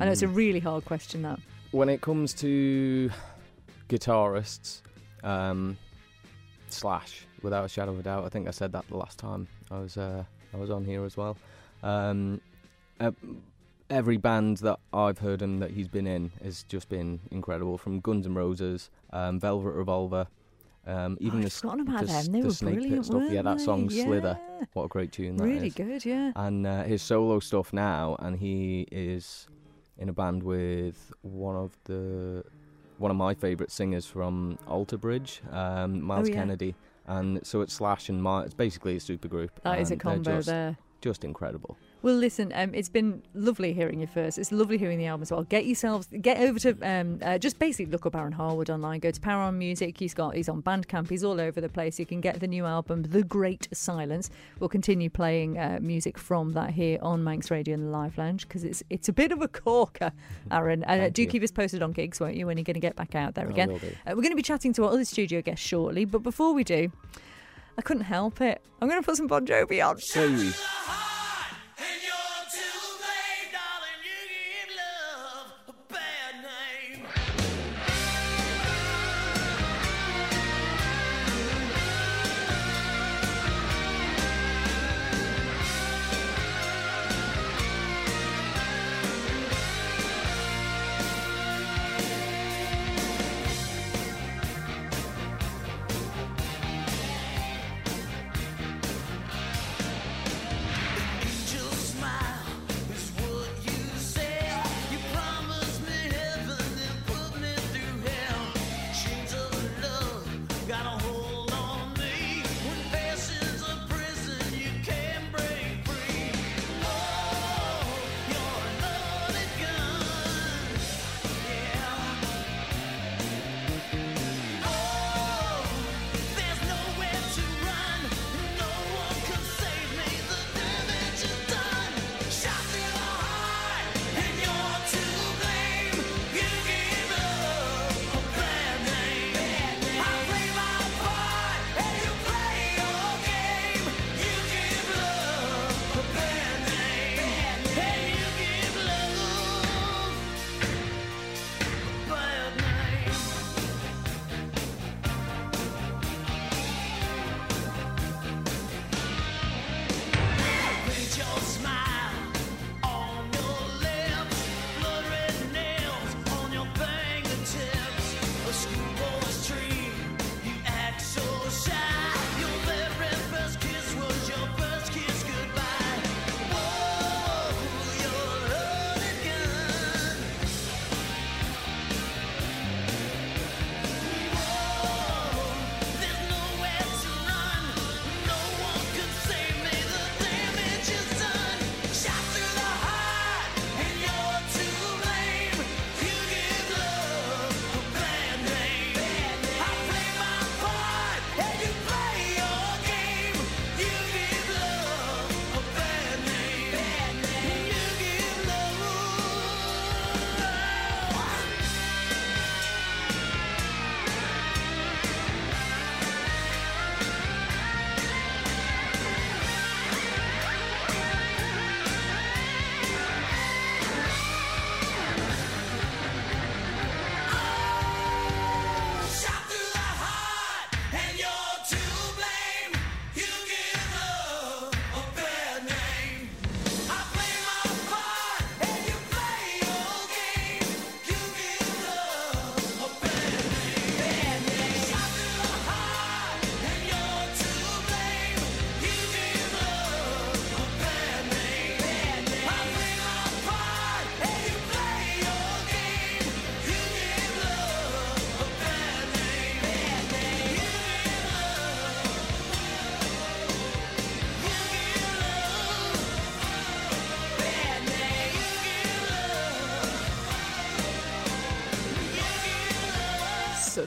I 0.00 0.04
know 0.04 0.12
it's 0.12 0.22
a 0.22 0.26
mm, 0.26 0.34
really 0.34 0.60
hard 0.60 0.84
question. 0.84 1.22
That 1.22 1.38
when 1.72 1.88
it 1.88 2.00
comes 2.00 2.32
to 2.34 3.10
guitarists, 3.88 4.80
um, 5.22 5.76
Slash, 6.68 7.26
without 7.42 7.64
a 7.66 7.68
shadow 7.68 7.92
of 7.92 8.00
a 8.00 8.02
doubt. 8.02 8.24
I 8.24 8.28
think 8.30 8.48
I 8.48 8.50
said 8.50 8.72
that 8.72 8.88
the 8.88 8.96
last 8.96 9.18
time 9.18 9.46
I 9.70 9.78
was 9.78 9.98
uh, 9.98 10.24
I 10.54 10.56
was 10.56 10.70
on 10.70 10.84
here 10.84 11.04
as 11.04 11.16
well. 11.16 11.36
Um, 11.82 12.40
uh, 12.98 13.10
every 13.90 14.16
band 14.16 14.58
that 14.58 14.78
I've 14.92 15.18
heard 15.18 15.42
him 15.42 15.58
that 15.58 15.70
he's 15.70 15.88
been 15.88 16.06
in 16.06 16.32
has 16.42 16.62
just 16.64 16.88
been 16.88 17.20
incredible. 17.30 17.76
From 17.76 18.00
Guns 18.00 18.26
N' 18.26 18.34
Roses, 18.34 18.88
um, 19.12 19.38
Velvet 19.38 19.72
Revolver, 19.72 20.28
um, 20.86 21.16
even 21.20 21.38
oh, 21.38 21.42
the, 21.42 21.46
I've 21.46 21.52
forgotten 21.52 21.80
about 21.80 22.00
the, 22.00 22.06
them. 22.06 22.32
They 22.32 22.40
the 22.40 22.46
were 22.48 22.52
Snake 22.54 22.74
brilliant. 22.74 23.06
Stuff. 23.06 23.22
Yeah, 23.30 23.42
that 23.42 23.60
song 23.60 23.88
Slither. 23.90 24.38
What 24.72 24.84
a 24.84 24.88
great 24.88 25.12
tune 25.12 25.36
that 25.36 25.44
Really 25.44 25.68
is. 25.68 25.74
good, 25.74 26.04
yeah. 26.04 26.32
and 26.36 26.66
uh, 26.66 26.82
his 26.84 27.02
solo 27.02 27.38
stuff 27.40 27.72
now, 27.72 28.16
and 28.20 28.36
he 28.36 28.86
is 28.90 29.46
in 29.98 30.08
a 30.08 30.12
band 30.12 30.42
with 30.42 31.12
one 31.22 31.56
of 31.56 31.76
the 31.84 32.42
one 32.98 33.10
of 33.10 33.16
my 33.16 33.34
favourite 33.34 33.70
singers 33.70 34.06
from 34.06 34.58
Alter 34.68 34.96
Bridge, 34.96 35.40
um, 35.50 36.02
Myles 36.02 36.28
Oh, 36.28 36.30
yeah. 36.30 36.36
Kennedy, 36.36 36.74
and 37.06 37.44
so 37.46 37.60
it's 37.60 37.72
Slash 37.74 38.08
and 38.08 38.22
Myles. 38.22 38.46
It's 38.46 38.54
basically 38.54 38.96
a 38.96 39.00
super 39.00 39.28
group. 39.28 39.50
That 39.64 39.80
is 39.80 39.90
a 39.90 39.96
combo 39.96 40.40
there. 40.42 40.76
Just 41.02 41.24
incredible. 41.24 41.76
Well, 42.00 42.14
listen, 42.14 42.52
um, 42.54 42.74
it's 42.74 42.88
been 42.88 43.22
lovely 43.34 43.72
hearing 43.74 44.00
you 44.00 44.06
first. 44.06 44.38
It's 44.38 44.50
lovely 44.50 44.78
hearing 44.78 44.98
the 44.98 45.06
album 45.06 45.22
as 45.22 45.30
well. 45.30 45.42
Get 45.42 45.66
yourselves, 45.66 46.08
get 46.20 46.38
over 46.38 46.58
to, 46.60 46.76
um, 46.82 47.18
uh, 47.22 47.38
just 47.38 47.58
basically 47.58 47.92
look 47.92 48.06
up 48.06 48.16
Aaron 48.16 48.32
Harwood 48.32 48.70
online. 48.70 49.00
Go 49.00 49.10
to 49.10 49.20
Power 49.20 49.42
on 49.42 49.58
Music. 49.58 49.98
He's 49.98 50.14
got, 50.14 50.34
he's 50.34 50.48
on 50.48 50.62
Bandcamp. 50.62 51.10
He's 51.10 51.22
all 51.22 51.40
over 51.40 51.60
the 51.60 51.68
place. 51.68 51.98
You 51.98 52.06
can 52.06 52.20
get 52.20 52.40
the 52.40 52.46
new 52.46 52.64
album, 52.64 53.02
The 53.02 53.22
Great 53.22 53.68
Silence. 53.72 54.30
We'll 54.58 54.68
continue 54.68 55.10
playing 55.10 55.58
uh, 55.58 55.78
music 55.82 56.18
from 56.18 56.52
that 56.52 56.70
here 56.70 56.98
on 57.02 57.22
Manx 57.22 57.50
Radio 57.50 57.74
in 57.74 57.84
the 57.84 57.90
Live 57.90 58.16
Lounge 58.16 58.48
because 58.48 58.64
it's 58.64 58.82
it's 58.88 59.08
a 59.08 59.12
bit 59.12 59.32
of 59.32 59.42
a 59.42 59.48
corker, 59.48 60.12
Aaron. 60.50 60.84
Uh, 60.84 61.10
do 61.12 61.22
you. 61.22 61.28
keep 61.28 61.42
us 61.42 61.50
posted 61.50 61.82
on 61.82 61.92
gigs, 61.92 62.20
won't 62.20 62.36
you? 62.36 62.46
When 62.46 62.56
you're 62.56 62.64
going 62.64 62.74
to 62.74 62.80
get 62.80 62.96
back 62.96 63.14
out 63.14 63.34
there 63.34 63.48
again. 63.48 63.70
Uh, 63.72 63.78
we're 64.08 64.22
going 64.22 64.30
to 64.30 64.36
be 64.36 64.42
chatting 64.42 64.72
to 64.74 64.84
our 64.84 64.92
other 64.92 65.04
studio 65.04 65.42
guests 65.42 65.64
shortly, 65.64 66.04
but 66.04 66.22
before 66.22 66.52
we 66.52 66.64
do, 66.64 66.90
I 67.78 67.82
couldn't 67.82 68.04
help 68.04 68.40
it. 68.40 68.60
I'm 68.80 68.88
going 68.88 69.00
to 69.00 69.04
put 69.04 69.16
some 69.16 69.26
Bon 69.26 69.46
Jovi 69.46 69.86
on. 69.86 69.98
Hey. 69.98 70.52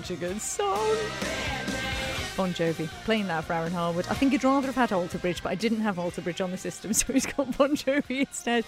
Such 0.06 0.18
a 0.18 0.20
good 0.20 0.40
song. 0.40 0.98
Bon 2.38 2.54
Jovi 2.54 2.88
playing 3.06 3.28
that 3.28 3.46
for 3.46 3.54
Aaron 3.54 3.72
Harwood. 3.72 4.06
I 4.08 4.14
think 4.14 4.34
he'd 4.34 4.44
rather 4.44 4.68
have 4.68 4.76
had 4.76 4.92
Alter 4.92 5.18
Bridge, 5.18 5.42
but 5.42 5.50
I 5.52 5.56
didn't 5.56 5.82
have 5.82 5.98
Alter 5.98 6.22
Bridge 6.22 6.42
on 6.42 6.52
the 6.52 6.58
system, 6.58 6.94
so 7.00 7.12
he's 7.12 7.26
got 7.26 7.58
Bon 7.58 7.76
Jovi 7.76 8.20
instead. 8.20 8.66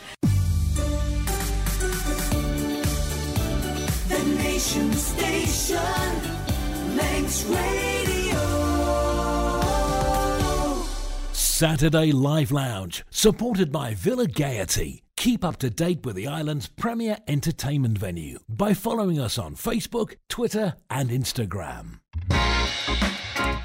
The 4.08 4.24
Nation 4.42 4.92
Station, 4.94 5.78
Manx 6.96 7.44
Radio. 7.46 8.40
Saturday 11.34 12.12
Live 12.12 12.52
Lounge, 12.52 13.06
supported 13.12 13.72
by 13.72 13.94
Villa 13.94 14.26
Gaiety. 14.28 15.04
Keep 15.18 15.44
up 15.44 15.58
to 15.58 15.70
date 15.72 16.06
with 16.06 16.16
the 16.16 16.28
island's 16.28 16.68
premier 16.68 17.18
entertainment 17.28 17.98
venue 17.98 18.38
by 18.48 18.76
following 18.76 19.20
us 19.20 19.40
on 19.40 19.56
Facebook, 19.56 20.16
Twitter, 20.30 20.76
and 20.92 21.10
Instagram. 21.10 22.00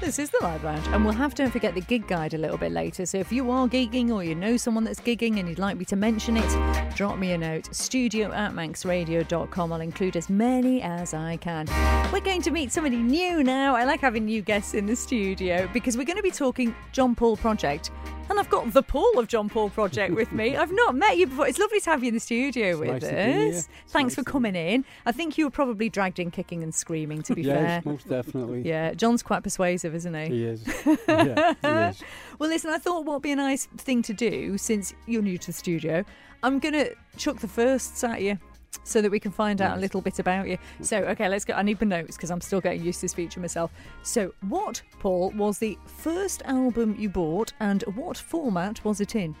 This 0.01 0.19
is 0.19 0.31
the 0.31 0.39
Live 0.41 0.63
Lounge, 0.65 0.85
and 0.87 1.05
we'll 1.05 1.13
have 1.13 1.33
to 1.35 1.49
forget 1.49 1.75
the 1.75 1.81
gig 1.81 2.07
guide 2.07 2.33
a 2.33 2.37
little 2.37 2.57
bit 2.57 2.73
later. 2.73 3.05
So 3.05 3.19
if 3.19 3.31
you 3.31 3.51
are 3.51 3.67
gigging 3.67 4.09
or 4.09 4.23
you 4.23 4.35
know 4.35 4.57
someone 4.57 4.83
that's 4.83 4.99
gigging 4.99 5.39
and 5.39 5.47
you'd 5.47 5.59
like 5.59 5.77
me 5.77 5.85
to 5.85 5.95
mention 5.95 6.35
it, 6.37 6.95
drop 6.95 7.17
me 7.17 7.31
a 7.31 7.37
note. 7.37 7.73
Studio 7.73 8.31
at 8.33 8.51
manxradio.com. 8.51 9.71
I'll 9.71 9.79
include 9.79 10.17
as 10.17 10.29
many 10.29 10.81
as 10.81 11.13
I 11.13 11.37
can. 11.37 11.67
We're 12.11 12.19
going 12.19 12.41
to 12.41 12.51
meet 12.51 12.73
somebody 12.73 12.97
new 12.97 13.43
now. 13.43 13.75
I 13.75 13.85
like 13.85 14.01
having 14.01 14.25
new 14.25 14.41
guests 14.41 14.73
in 14.73 14.87
the 14.87 14.95
studio 14.95 15.69
because 15.71 15.95
we're 15.95 16.03
going 16.03 16.17
to 16.17 16.23
be 16.23 16.31
talking 16.31 16.75
Jon 16.91 17.15
Paul 17.15 17.37
Project. 17.37 17.91
And 18.29 18.39
I've 18.39 18.49
got 18.49 18.71
the 18.73 18.81
Paul 18.81 19.19
of 19.19 19.27
Jon 19.27 19.49
Paul 19.49 19.69
Project 19.69 20.15
with 20.15 20.31
me. 20.31 20.55
I've 20.63 20.71
not 20.71 20.95
met 20.95 21.17
you 21.17 21.27
before. 21.27 21.47
It's 21.47 21.59
lovely 21.59 21.79
to 21.81 21.89
have 21.89 22.03
you 22.03 22.07
in 22.07 22.13
the 22.13 22.19
studio 22.19 22.79
with 22.79 22.89
nice 22.89 23.03
us. 23.03 23.69
Thanks 23.87 24.11
nice 24.11 24.15
for 24.15 24.23
coming 24.23 24.55
in. 24.55 24.85
I 25.05 25.11
think 25.11 25.37
you 25.37 25.45
were 25.45 25.51
probably 25.51 25.89
dragged 25.89 26.19
in 26.19 26.31
kicking 26.31 26.63
and 26.63 26.73
screaming, 26.73 27.21
to 27.23 27.35
be 27.35 27.43
fair. 27.43 27.55
Yes, 27.55 27.85
most 27.85 28.09
definitely. 28.09 28.61
Yeah, 28.61 28.93
Jon's 28.93 29.23
quite 29.23 29.43
persuasive, 29.43 29.93
isn't 29.93 30.13
he? 30.13 30.27
He 30.27 30.45
is. 30.45 30.65
yeah, 31.07 31.53
he 31.61 31.67
is. 31.89 32.03
Well, 32.39 32.49
listen, 32.49 32.71
I 32.71 32.77
thought 32.77 33.05
what 33.05 33.15
would 33.15 33.23
be 33.23 33.31
a 33.31 33.35
nice 33.35 33.65
thing 33.77 34.01
to 34.03 34.13
do 34.13 34.57
since 34.57 34.93
you're 35.05 35.21
new 35.21 35.37
to 35.37 35.47
the 35.47 35.53
studio, 35.53 36.03
I'm 36.41 36.59
going 36.59 36.73
to 36.73 36.95
chuck 37.17 37.39
the 37.39 37.47
firsts 37.47 38.03
at 38.03 38.21
you 38.21 38.39
so 38.83 39.01
that 39.01 39.11
we 39.11 39.19
can 39.19 39.31
find 39.31 39.61
out 39.61 39.77
a 39.77 39.81
little 39.81 40.01
bit 40.01 40.19
about 40.19 40.47
you. 40.47 40.57
So, 40.81 40.97
okay, 41.03 41.29
let's 41.29 41.45
go. 41.45 41.53
I 41.53 41.61
need 41.63 41.79
my 41.81 41.87
notes 41.87 42.15
because 42.17 42.31
I'm 42.31 42.41
still 42.41 42.61
getting 42.61 42.83
used 42.83 42.99
to 42.99 43.05
this 43.05 43.13
feature 43.13 43.39
myself. 43.39 43.71
So, 44.03 44.33
what, 44.49 44.81
Paul, 44.99 45.31
was 45.35 45.59
the 45.59 45.77
first 45.85 46.41
album 46.45 46.95
you 46.97 47.09
bought 47.09 47.53
and 47.59 47.83
what 47.95 48.17
format 48.17 48.83
was 48.83 48.99
it 49.01 49.15
in? 49.15 49.35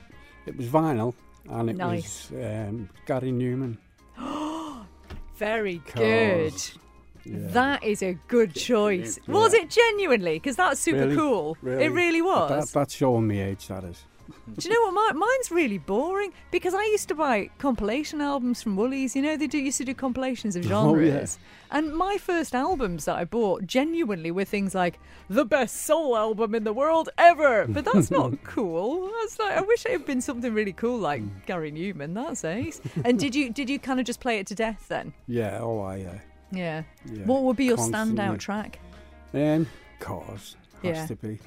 It 0.45 0.55
was 0.57 0.67
vinyl, 0.67 1.13
and 1.49 1.69
it 1.69 1.77
Nice. 1.77 2.29
was 2.31 2.43
um, 2.45 2.89
Gary 3.05 3.31
Numan. 3.31 3.77
Very 5.35 5.81
good. 5.93 6.53
Yeah. 7.25 7.37
That 7.51 7.83
is 7.83 8.03
a 8.03 8.13
good 8.27 8.53
choice. 8.53 9.17
Yeah. 9.27 9.33
Was 9.33 9.53
it 9.53 9.69
genuinely? 9.69 10.33
Because 10.35 10.57
that's 10.57 10.79
super 10.79 10.99
Really? 11.05 11.15
cool. 11.15 11.57
Really? 11.61 11.85
It 11.85 11.89
really 11.91 12.21
was. 12.21 12.49
That, 12.49 12.79
that's 12.79 12.93
showing 12.93 13.27
me 13.27 13.39
age, 13.39 13.67
that 13.67 13.83
is. 13.85 14.03
Do 14.57 14.69
you 14.69 14.73
know 14.73 14.91
what? 14.91 15.13
My, 15.15 15.25
mine's 15.25 15.51
really 15.51 15.77
boring 15.77 16.31
because 16.51 16.73
I 16.73 16.83
used 16.83 17.07
to 17.09 17.15
buy 17.15 17.49
compilation 17.57 18.21
albums 18.21 18.61
from 18.61 18.75
Woolies. 18.75 19.15
You 19.15 19.21
know, 19.21 19.35
they 19.37 19.47
do, 19.47 19.57
used 19.57 19.77
to 19.79 19.85
do 19.85 19.93
compilations 19.93 20.55
of 20.55 20.63
genres. 20.63 21.37
Oh, 21.43 21.75
yeah. 21.75 21.77
And 21.77 21.95
my 21.95 22.17
first 22.17 22.53
albums 22.53 23.05
that 23.05 23.15
I 23.15 23.25
bought 23.25 23.65
genuinely 23.65 24.29
were 24.29 24.45
things 24.45 24.75
like 24.75 24.99
the 25.27 25.43
best 25.43 25.85
soul 25.87 26.15
album 26.15 26.53
in 26.53 26.63
the 26.65 26.73
world 26.73 27.09
ever. 27.17 27.65
But 27.67 27.85
that's 27.85 28.11
not 28.11 28.43
cool. 28.43 29.09
That's 29.21 29.39
like 29.39 29.57
I 29.57 29.61
wish 29.61 29.83
it 29.87 29.91
had 29.93 30.05
been 30.05 30.21
something 30.21 30.53
really 30.53 30.73
cool 30.73 30.99
like 30.99 31.21
Hmm. 31.21 31.29
Gary 31.47 31.71
Numan. 31.71 32.13
That's 32.13 32.43
ace. 32.45 32.79
And 33.03 33.17
did 33.17 33.33
you 33.33 33.49
did 33.49 33.69
you 33.71 33.79
kind 33.79 33.99
of 33.99 34.05
just 34.05 34.19
play 34.19 34.37
it 34.37 34.45
to 34.47 34.55
death 34.55 34.85
then? 34.87 35.13
Yeah, 35.27 35.57
oh, 35.61 35.79
I, 35.81 36.01
uh, 36.01 36.13
Yeah. 36.51 36.83
yeah. 37.11 37.23
What 37.25 37.41
would 37.43 37.55
be 37.55 37.65
your 37.65 37.77
Constantly. 37.77 38.17
standout 38.23 38.37
track? 38.39 38.79
Um, 39.33 39.65
Cars. 39.99 40.55
Has 40.83 40.97
Yeah. 40.97 41.05
to 41.07 41.15
be. 41.15 41.39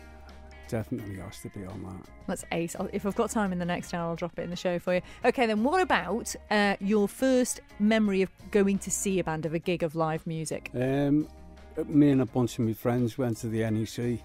Definitely 0.69 1.17
has 1.17 1.41
to 1.41 1.49
be 1.51 1.65
on 1.65 1.83
that. 1.85 2.11
That's 2.27 2.45
ace. 2.53 2.77
I'll, 2.79 2.89
if 2.93 3.07
I've 3.07 3.15
got 3.15 3.31
time 3.31 3.53
in 3.53 3.59
the 3.59 3.65
next 3.65 3.95
hour, 3.95 4.11
I'll 4.11 4.17
drop 4.17 4.39
it 4.39 4.43
in 4.43 4.51
the 4.51 4.57
show 4.57 4.79
for 4.79 4.95
you. 4.95 5.01
Okay, 5.25 5.47
then 5.47 5.63
what 5.63 5.81
about 5.81 6.35
uh, 6.51 6.77
your 6.81 7.09
first 7.09 7.61
memory 7.79 8.23
of 8.23 8.31
going 8.51 8.79
to 8.81 8.91
see 8.91 9.19
a 9.21 9.25
band 9.25 9.47
of 9.47 9.55
a 9.55 9.59
gig 9.59 9.83
of 9.83 9.95
live 9.95 10.27
music? 10.27 10.71
Um, 10.75 11.29
me 11.87 12.11
and 12.11 12.23
a 12.23 12.27
bunch 12.27 12.59
of 12.59 12.65
my 12.65 12.73
friends 12.73 13.19
went 13.19 13.37
to 13.39 13.49
the 13.49 13.69
NEC 13.71 14.21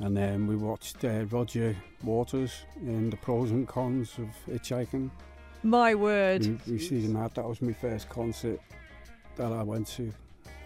and 0.00 0.16
then 0.16 0.46
we 0.46 0.56
watched 0.56 1.04
uh, 1.04 1.24
Roger 1.30 1.76
Waters 2.02 2.64
in 2.76 3.10
the 3.10 3.16
pros 3.16 3.50
and 3.50 3.68
cons 3.68 4.18
of 4.18 4.28
hitchhiking. 4.52 5.10
My 5.62 5.94
word, 5.94 6.46
We, 6.66 6.72
we 6.72 6.78
seen 6.78 7.12
that. 7.14 7.34
That 7.34 7.46
was 7.46 7.60
my 7.60 7.74
first 7.74 8.08
concert 8.08 8.60
that 9.36 9.52
I 9.52 9.62
went 9.62 9.86
to. 9.88 10.12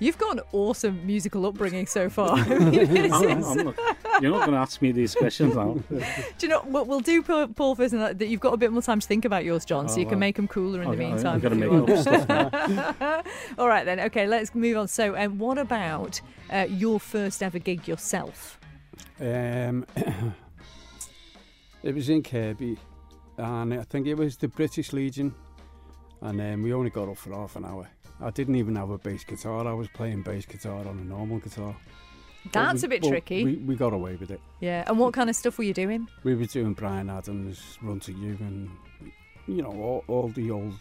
You've 0.00 0.18
got 0.18 0.38
an 0.38 0.42
awesome 0.52 1.06
musical 1.06 1.46
upbringing 1.46 1.86
so 1.86 2.10
far. 2.10 2.36
I 2.36 2.58
mean, 2.58 3.12
I'm, 3.12 3.44
I'm 3.44 3.64
not, 3.64 3.76
you're 4.20 4.32
not 4.32 4.40
going 4.40 4.50
to 4.52 4.56
ask 4.58 4.82
me 4.82 4.90
these 4.90 5.14
questions 5.14 5.54
now. 5.54 5.74
do 5.88 6.02
you 6.40 6.48
know 6.48 6.60
what 6.60 6.88
we'll 6.88 7.00
do, 7.00 7.22
Paul 7.22 7.48
Paul, 7.48 7.74
first, 7.76 7.92
and 7.92 8.02
that 8.02 8.18
that 8.18 8.26
you've 8.26 8.40
got 8.40 8.54
a 8.54 8.56
bit 8.56 8.72
more 8.72 8.82
time 8.82 8.98
to 9.00 9.06
think 9.06 9.24
about 9.24 9.44
yours, 9.44 9.64
Jon, 9.64 9.88
so 9.88 9.96
Oh, 9.96 9.98
you 10.00 10.06
can 10.06 10.18
make 10.18 10.36
them 10.36 10.48
cooler 10.48 10.82
in 10.82 10.88
the 10.88 10.94
Okay, 10.96 11.10
meantime. 11.10 11.36
I've 11.36 11.42
got 11.42 11.50
to 11.50 11.54
make 11.54 11.70
up 11.90 11.98
stuff 11.98 12.28
now. 12.28 13.22
All 13.58 13.68
right 13.68 13.84
then. 13.84 14.00
Okay, 14.00 14.26
let's 14.26 14.54
move 14.54 14.76
on. 14.76 14.88
So, 14.88 15.16
um, 15.16 15.38
what 15.38 15.58
about 15.58 16.20
uh, 16.50 16.66
your 16.68 16.98
first 16.98 17.42
ever 17.42 17.60
gig 17.60 17.86
yourself? 17.86 18.58
Um, 19.20 19.86
it 21.84 21.94
was 21.94 22.08
in 22.08 22.22
Kirby, 22.22 22.78
and 23.38 23.74
I 23.74 23.82
think 23.84 24.06
it 24.08 24.14
was 24.14 24.36
the 24.36 24.48
British 24.48 24.92
Legion, 24.92 25.34
and 26.20 26.40
um, 26.40 26.62
we 26.62 26.72
only 26.74 26.90
got 26.90 27.08
up 27.08 27.16
for 27.16 27.32
half 27.32 27.54
an 27.56 27.64
hour. 27.64 27.88
I 28.20 28.30
didn't 28.30 28.56
even 28.56 28.76
have 28.76 28.90
a 28.90 28.98
bass 28.98 29.24
guitar. 29.24 29.66
I 29.66 29.72
was 29.72 29.88
playing 29.88 30.22
bass 30.22 30.46
guitar 30.46 30.78
on 30.86 30.98
a 30.98 31.04
normal 31.04 31.38
guitar. 31.38 31.74
That's 32.52 32.82
we- 32.82 32.86
a 32.86 32.88
bit 32.90 33.02
tricky. 33.02 33.44
We, 33.44 33.56
we 33.56 33.74
got 33.74 33.92
away 33.92 34.16
with 34.16 34.30
it. 34.30 34.40
Yeah. 34.60 34.84
And 34.86 34.98
what 34.98 35.14
kind 35.14 35.30
of 35.30 35.36
stuff 35.36 35.58
were 35.58 35.64
you 35.64 35.74
doing? 35.74 36.08
We 36.22 36.34
were 36.34 36.44
doing 36.46 36.74
Bryan 36.74 37.10
Adams, 37.10 37.78
Run 37.82 38.00
to 38.00 38.12
You, 38.12 38.36
and 38.40 38.70
you 39.46 39.62
know 39.62 39.70
all, 39.70 40.04
all 40.08 40.28
the 40.28 40.50
old 40.50 40.74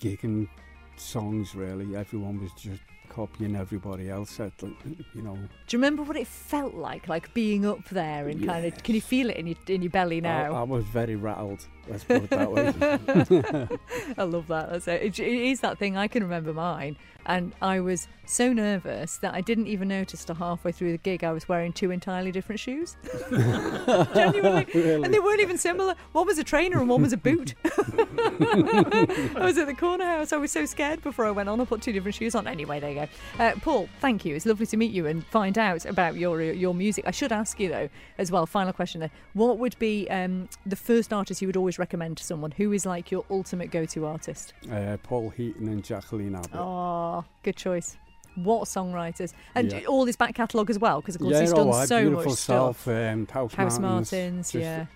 gigging 0.00 0.48
songs. 0.96 1.54
Really, 1.54 1.96
everyone 1.96 2.40
was 2.40 2.52
just 2.52 2.80
copying 3.08 3.56
everybody 3.56 4.10
else. 4.10 4.40
At, 4.40 4.52
you 4.62 5.22
know, 5.22 5.34
Do 5.34 5.76
you 5.76 5.78
remember 5.78 6.02
what 6.02 6.16
it 6.16 6.26
felt 6.26 6.74
like, 6.74 7.08
like 7.08 7.32
being 7.34 7.66
up 7.66 7.88
there 7.90 8.28
and 8.28 8.44
kind 8.44 8.66
of? 8.66 8.82
Can 8.82 8.94
you 8.94 9.00
feel 9.00 9.30
it 9.30 9.36
in 9.36 9.46
your 9.46 9.56
in 9.68 9.82
your 9.82 9.90
belly 9.90 10.18
I, 10.18 10.20
now? 10.20 10.54
I 10.54 10.62
was 10.62 10.84
very 10.84 11.16
rattled. 11.16 11.66
Let's 11.88 12.04
put 12.04 12.24
it 12.24 12.30
that 12.30 12.52
way. 12.52 13.78
I 14.18 14.22
love 14.24 14.46
that. 14.48 14.70
That's 14.70 14.88
it. 14.88 15.02
It, 15.02 15.18
it 15.18 15.50
is 15.50 15.60
that 15.60 15.78
thing. 15.78 15.96
I 15.96 16.08
can 16.08 16.22
remember 16.22 16.52
mine, 16.52 16.96
and 17.26 17.52
I 17.60 17.80
was 17.80 18.08
so 18.28 18.52
nervous 18.52 19.16
that 19.18 19.34
I 19.34 19.40
didn't 19.40 19.66
even 19.68 19.88
notice 19.88 20.24
till 20.24 20.34
halfway 20.34 20.72
through 20.72 20.92
the 20.92 20.98
gig 20.98 21.24
I 21.24 21.32
was 21.32 21.48
wearing 21.48 21.72
two 21.72 21.90
entirely 21.90 22.30
different 22.30 22.60
shoes. 22.60 22.96
Genuinely, 23.30 24.66
and 24.74 25.12
they 25.12 25.18
weren't 25.18 25.40
even 25.40 25.58
similar. 25.58 25.94
One 26.12 26.26
was 26.26 26.38
a 26.38 26.44
trainer 26.44 26.78
and 26.78 26.88
one 26.88 27.02
was 27.02 27.12
a 27.12 27.16
boot. 27.16 27.54
I 27.64 29.40
was 29.40 29.56
at 29.56 29.66
the 29.66 29.74
corner 29.78 30.04
house. 30.04 30.32
I 30.32 30.36
was 30.36 30.52
so 30.52 30.66
scared 30.66 31.02
before 31.02 31.24
I 31.24 31.30
went 31.30 31.48
on. 31.48 31.60
I 31.60 31.64
put 31.64 31.80
two 31.80 31.92
different 31.92 32.14
shoes 32.14 32.34
on. 32.34 32.46
Anyway, 32.46 32.80
there 32.80 32.90
you 32.90 32.96
go. 32.96 33.08
Uh, 33.38 33.52
Paul, 33.62 33.88
thank 34.00 34.24
you. 34.24 34.36
It's 34.36 34.46
lovely 34.46 34.66
to 34.66 34.76
meet 34.76 34.92
you 34.92 35.06
and 35.06 35.24
find 35.26 35.56
out 35.56 35.86
about 35.86 36.16
your 36.16 36.42
your 36.42 36.74
music. 36.74 37.04
I 37.06 37.10
should 37.10 37.32
ask 37.32 37.58
you 37.58 37.68
though, 37.68 37.88
as 38.18 38.30
well. 38.30 38.46
Final 38.46 38.72
question 38.72 39.00
there. 39.00 39.10
What 39.32 39.58
would 39.58 39.78
be 39.78 40.08
um, 40.10 40.48
the 40.66 40.76
first 40.76 41.12
artist 41.12 41.40
you 41.40 41.48
would 41.48 41.56
always 41.56 41.77
recommend 41.78 42.16
to 42.18 42.24
someone? 42.24 42.50
Who 42.52 42.72
is 42.72 42.84
like 42.86 43.10
your 43.10 43.24
ultimate 43.30 43.70
go-to 43.70 44.06
artist? 44.06 44.52
uh, 44.70 44.96
Paul 45.02 45.30
Heaton 45.30 45.68
and 45.68 45.82
Jacqueline 45.84 46.34
Abbott. 46.34 46.50
Oh, 46.54 47.24
good 47.42 47.56
choice. 47.56 47.96
What 48.36 48.64
songwriters 48.68 49.32
and 49.54 49.72
Yeah. 49.72 49.80
all 49.88 50.04
his 50.04 50.16
back 50.16 50.34
catalogue 50.34 50.70
as 50.70 50.78
well, 50.78 51.00
because 51.00 51.16
of 51.16 51.20
course 51.22 51.32
yeah, 51.32 51.40
he's 51.40 51.52
oh, 51.52 51.56
done 51.72 51.86
so 51.86 52.00
beautiful 52.02 52.30
much 52.30 52.38
self, 52.38 52.80
stuff. 52.82 52.94
Um, 52.94 53.26
House, 53.26 53.54
House 53.54 53.78
Martins, 53.80 54.12
Martins, 54.12 54.52
just 54.52 54.62
yeah, 54.62 54.86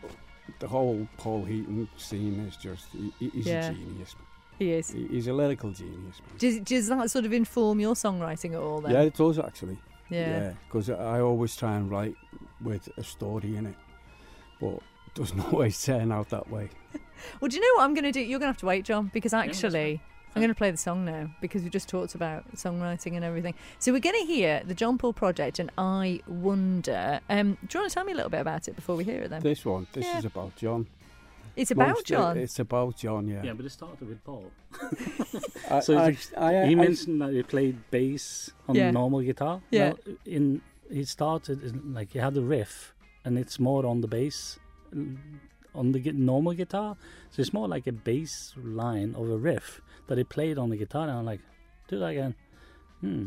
The 0.61 0.69
whole 0.69 1.09
Paul 1.17 1.45
Heaton 1.45 1.89
scene 1.97 2.39
is 2.49 2.57
just, 2.57 2.87
he, 3.19 3.29
he's 3.31 3.47
Yeah. 3.47 3.71
a 3.71 3.75
genius. 3.75 4.15
he 4.59 4.73
is. 4.73 4.91
He, 4.91 5.07
he's 5.09 5.27
a 5.27 5.33
lyrical 5.33 5.73
genius. 5.73 6.21
Does, 6.39 6.61
does 6.61 6.87
that 6.89 7.11
sort 7.11 7.25
of 7.25 7.33
inform 7.33 7.81
your 7.81 7.95
songwriting 7.95 8.53
at 8.53 8.61
all? 8.61 8.81
Then, 8.81 8.93
Yeah, 8.93 9.01
it 9.03 9.15
does 9.15 9.39
actually. 9.41 9.79
yeah. 10.09 10.53
Because 10.69 10.89
I 10.91 11.21
always 11.21 11.57
try 11.57 11.75
and 11.77 11.91
write 11.91 12.15
with 12.63 12.89
a 12.97 13.03
story 13.03 13.57
in 13.57 13.67
it, 13.67 13.75
but 14.61 14.79
doesn't 15.15 15.41
always 15.53 15.83
turn 15.85 16.13
out 16.13 16.29
that 16.31 16.51
way. 16.51 16.69
Well, 17.41 17.49
do 17.49 17.55
you 17.57 17.63
know 17.63 17.79
what 17.79 17.85
I'm 17.85 17.95
going 17.95 18.03
to 18.03 18.11
do? 18.11 18.19
You're 18.21 18.41
going 18.41 18.49
to 18.49 18.55
have 18.55 18.57
to 18.59 18.67
wait, 18.67 18.85
Jon, 18.85 19.09
because 19.15 19.31
that's 19.31 19.49
actually. 19.49 20.01
I'm 20.35 20.43
going 20.43 20.49
to 20.49 20.57
play 20.57 20.73
the 20.73 20.77
song 20.77 21.05
now 21.05 21.31
because 21.41 21.63
we 21.63 21.71
just 21.71 21.89
talked 21.89 22.17
about 22.17 22.51
songwriting 22.57 23.15
and 23.15 23.25
everything. 23.25 23.55
So 23.79 23.93
we're 23.93 24.01
going 24.01 24.19
to 24.19 24.27
hear 24.27 24.61
the 24.67 24.75
Jon 24.75 24.99
Paul 24.99 25.13
Project 25.13 25.61
and 25.61 25.71
I 25.79 26.21
Wonder. 26.27 27.21
Um, 27.31 27.59
do 27.69 27.79
you 27.79 27.81
want 27.81 27.91
to 27.91 27.95
tell 27.95 28.03
me 28.03 28.11
a 28.11 28.17
little 28.17 28.29
bit 28.31 28.41
about 28.41 28.67
it 28.67 28.75
before 28.75 28.97
we 28.97 29.05
hear 29.05 29.21
it 29.23 29.31
then? 29.31 29.41
This 29.41 29.65
one, 29.65 29.87
this 29.93 30.05
Yeah. 30.05 30.19
is 30.19 30.25
about 30.25 30.57
Jon. 30.57 30.89
It's 31.55 31.71
about 31.71 31.89
Most- 31.91 32.07
Jon. 32.07 32.37
It's 32.39 32.59
about 32.59 32.97
Jon, 32.97 33.29
yeah. 33.29 33.43
Yeah, 33.45 33.53
but 33.53 33.67
it 33.67 33.71
started 33.71 34.09
with 34.09 34.25
Paul. 34.25 34.51
I, 35.71 35.79
So 35.81 35.97
I, 35.99 36.17
I, 36.37 36.67
he 36.67 36.73
I- 36.73 36.75
mentioned 36.75 37.21
that 37.23 37.33
he 37.33 37.43
played 37.45 37.77
bass 37.93 38.51
on 38.69 38.75
Yeah. 38.75 38.91
normal 38.91 39.21
guitar. 39.21 39.61
Yeah. 39.71 39.93
Well, 40.07 40.17
in 40.27 40.61
he 40.91 41.05
started 41.05 41.63
in- 41.63 41.95
like 41.95 42.13
he 42.15 42.19
had 42.19 42.37
a 42.37 42.43
riff, 42.43 42.95
and 43.25 43.39
it's 43.39 43.61
more 43.61 43.87
on 43.87 44.01
the 44.01 44.09
bass, 44.09 44.59
on 45.75 45.93
the 45.93 46.13
normal 46.13 46.53
guitar. 46.53 46.97
So 47.31 47.41
it's 47.41 47.53
more 47.53 47.69
like 47.69 47.87
a 47.87 47.93
bass 47.93 48.55
line 48.57 49.15
of 49.15 49.31
a 49.31 49.37
riff 49.37 49.81
that 50.09 50.19
he 50.19 50.25
played 50.25 50.59
on 50.59 50.71
the 50.71 50.77
guitar. 50.77 51.09
And 51.09 51.19
I'm 51.19 51.25
like, 51.25 51.41
do 51.89 51.99
that 51.99 52.07
again. 52.07 52.35
Hmm. 53.01 53.27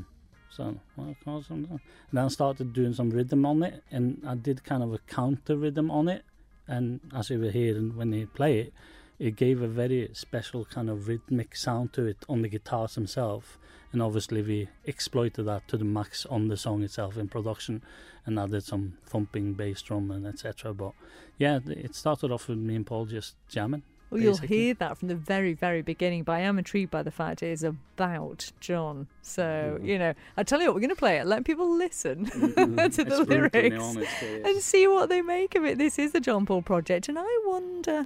So 0.49 0.79
well. 0.95 1.15
And 1.49 1.79
then 2.13 2.25
I 2.25 2.27
started 2.29 2.71
doing 2.71 2.93
some 2.93 3.09
rhythm 3.09 3.45
on 3.45 3.61
it, 3.63 3.83
and 3.91 4.23
I 4.25 4.35
did 4.35 4.63
kind 4.63 4.83
of 4.83 4.93
a 4.93 4.99
counter 4.99 5.57
rhythm 5.57 5.91
on 5.91 6.07
it. 6.07 6.23
And 6.67 7.01
as 7.13 7.29
you 7.29 7.39
were 7.39 7.51
hearing 7.51 7.95
when 7.97 8.11
they 8.11 8.25
play 8.25 8.59
it, 8.59 8.73
it 9.19 9.35
gave 9.35 9.61
a 9.61 9.67
very 9.67 10.09
special 10.13 10.65
kind 10.65 10.89
of 10.89 11.07
rhythmic 11.07 11.55
sound 11.55 11.93
to 11.93 12.05
it 12.05 12.17
on 12.27 12.41
the 12.41 12.49
guitars 12.49 12.95
themselves. 12.95 13.57
And 13.91 14.01
obviously, 14.01 14.41
we 14.41 14.67
exploited 14.83 15.43
that 15.45 15.67
to 15.69 15.77
the 15.77 15.85
max 15.85 16.25
on 16.25 16.49
the 16.49 16.57
song 16.57 16.83
itself 16.83 17.17
in 17.17 17.29
production, 17.29 17.81
and 18.25 18.37
added 18.39 18.63
some 18.63 18.97
thumping 19.05 19.53
bass 19.53 19.81
drum 19.81 20.11
and 20.11 20.25
etc. 20.27 20.73
But 20.73 20.91
yeah, 21.37 21.59
it 21.67 21.95
started 21.95 22.31
off 22.31 22.47
with 22.49 22.57
me 22.57 22.75
and 22.75 22.85
Paul 22.85 23.05
just 23.05 23.35
jamming. 23.47 23.83
Well, 24.09 24.21
you'll 24.21 24.37
hear 24.37 24.73
that 24.75 24.97
from 24.97 25.07
the 25.07 25.15
very, 25.15 25.53
very 25.53 25.81
beginning. 25.81 26.23
But 26.23 26.33
I 26.33 26.39
am 26.41 26.57
intrigued 26.59 26.91
by 26.91 27.01
the 27.03 27.09
fact 27.11 27.41
it 27.41 27.47
is 27.51 27.63
about 27.63 28.51
Jon. 28.59 29.07
So, 29.21 29.77
Mhm. 29.81 29.87
you 29.87 29.97
know, 29.97 30.13
I 30.37 30.43
tell 30.43 30.59
you 30.59 30.67
what, 30.67 30.75
we're 30.75 30.81
going 30.81 30.89
to 30.89 30.95
play 30.95 31.17
it. 31.17 31.25
Let 31.25 31.43
people 31.43 31.69
listen 31.75 32.25
Mhm. 32.29 32.93
to 32.95 33.03
the 33.03 33.21
It's 33.21 33.29
lyrics 33.29 33.95
and 34.45 34.61
see 34.61 34.87
what 34.87 35.09
they 35.09 35.21
make 35.21 35.55
of 35.55 35.63
it. 35.65 35.77
This 35.79 35.97
is 35.97 36.11
the 36.11 36.19
Jon 36.19 36.45
Paul 36.45 36.61
Project, 36.61 37.09
and 37.09 37.17
I 37.19 37.41
wonder. 37.45 38.05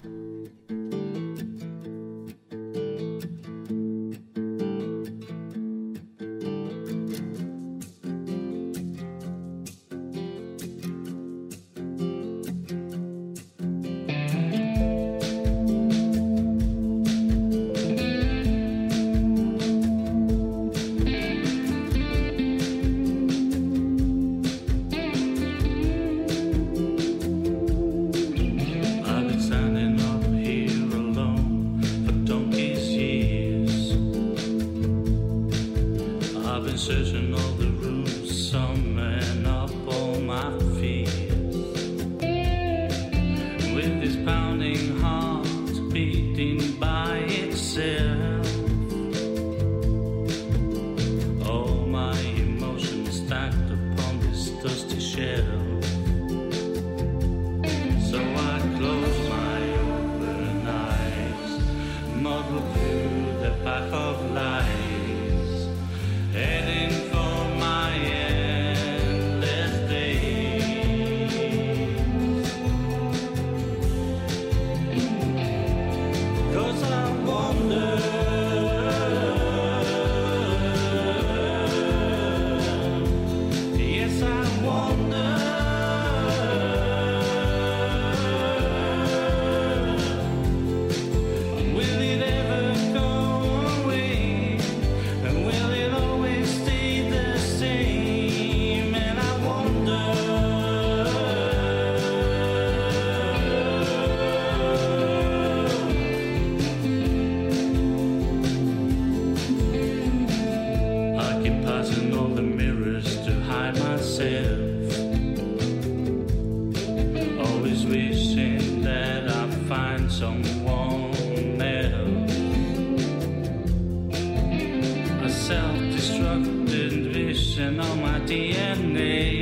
Self-destructed 126.20 127.14
vision 127.14 127.80
on 127.80 128.02
my 128.02 128.20
DNA. 128.28 129.39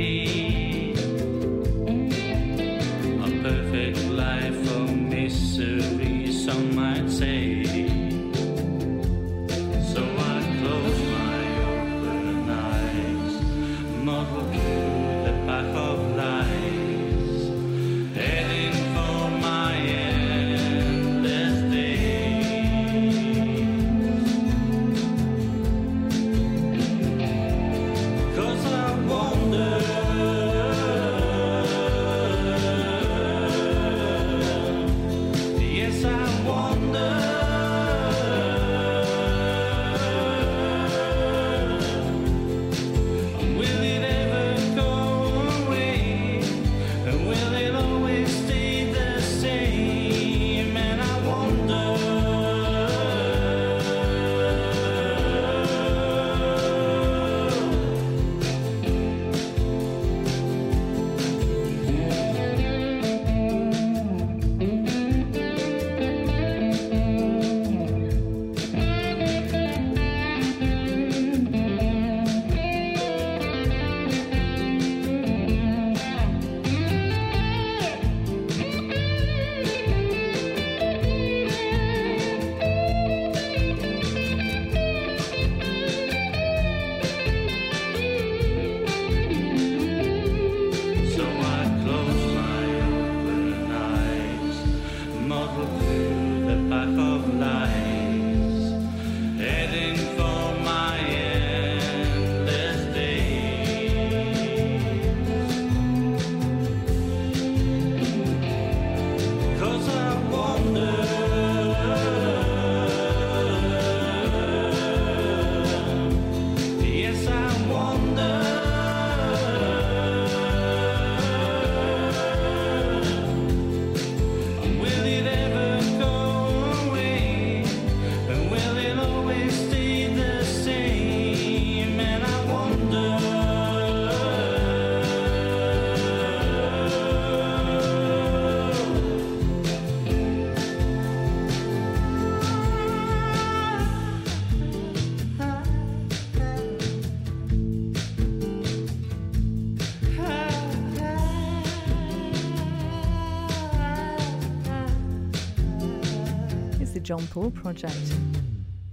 Jon 157.08 157.26
Paul 157.28 157.50
project. 157.50 158.12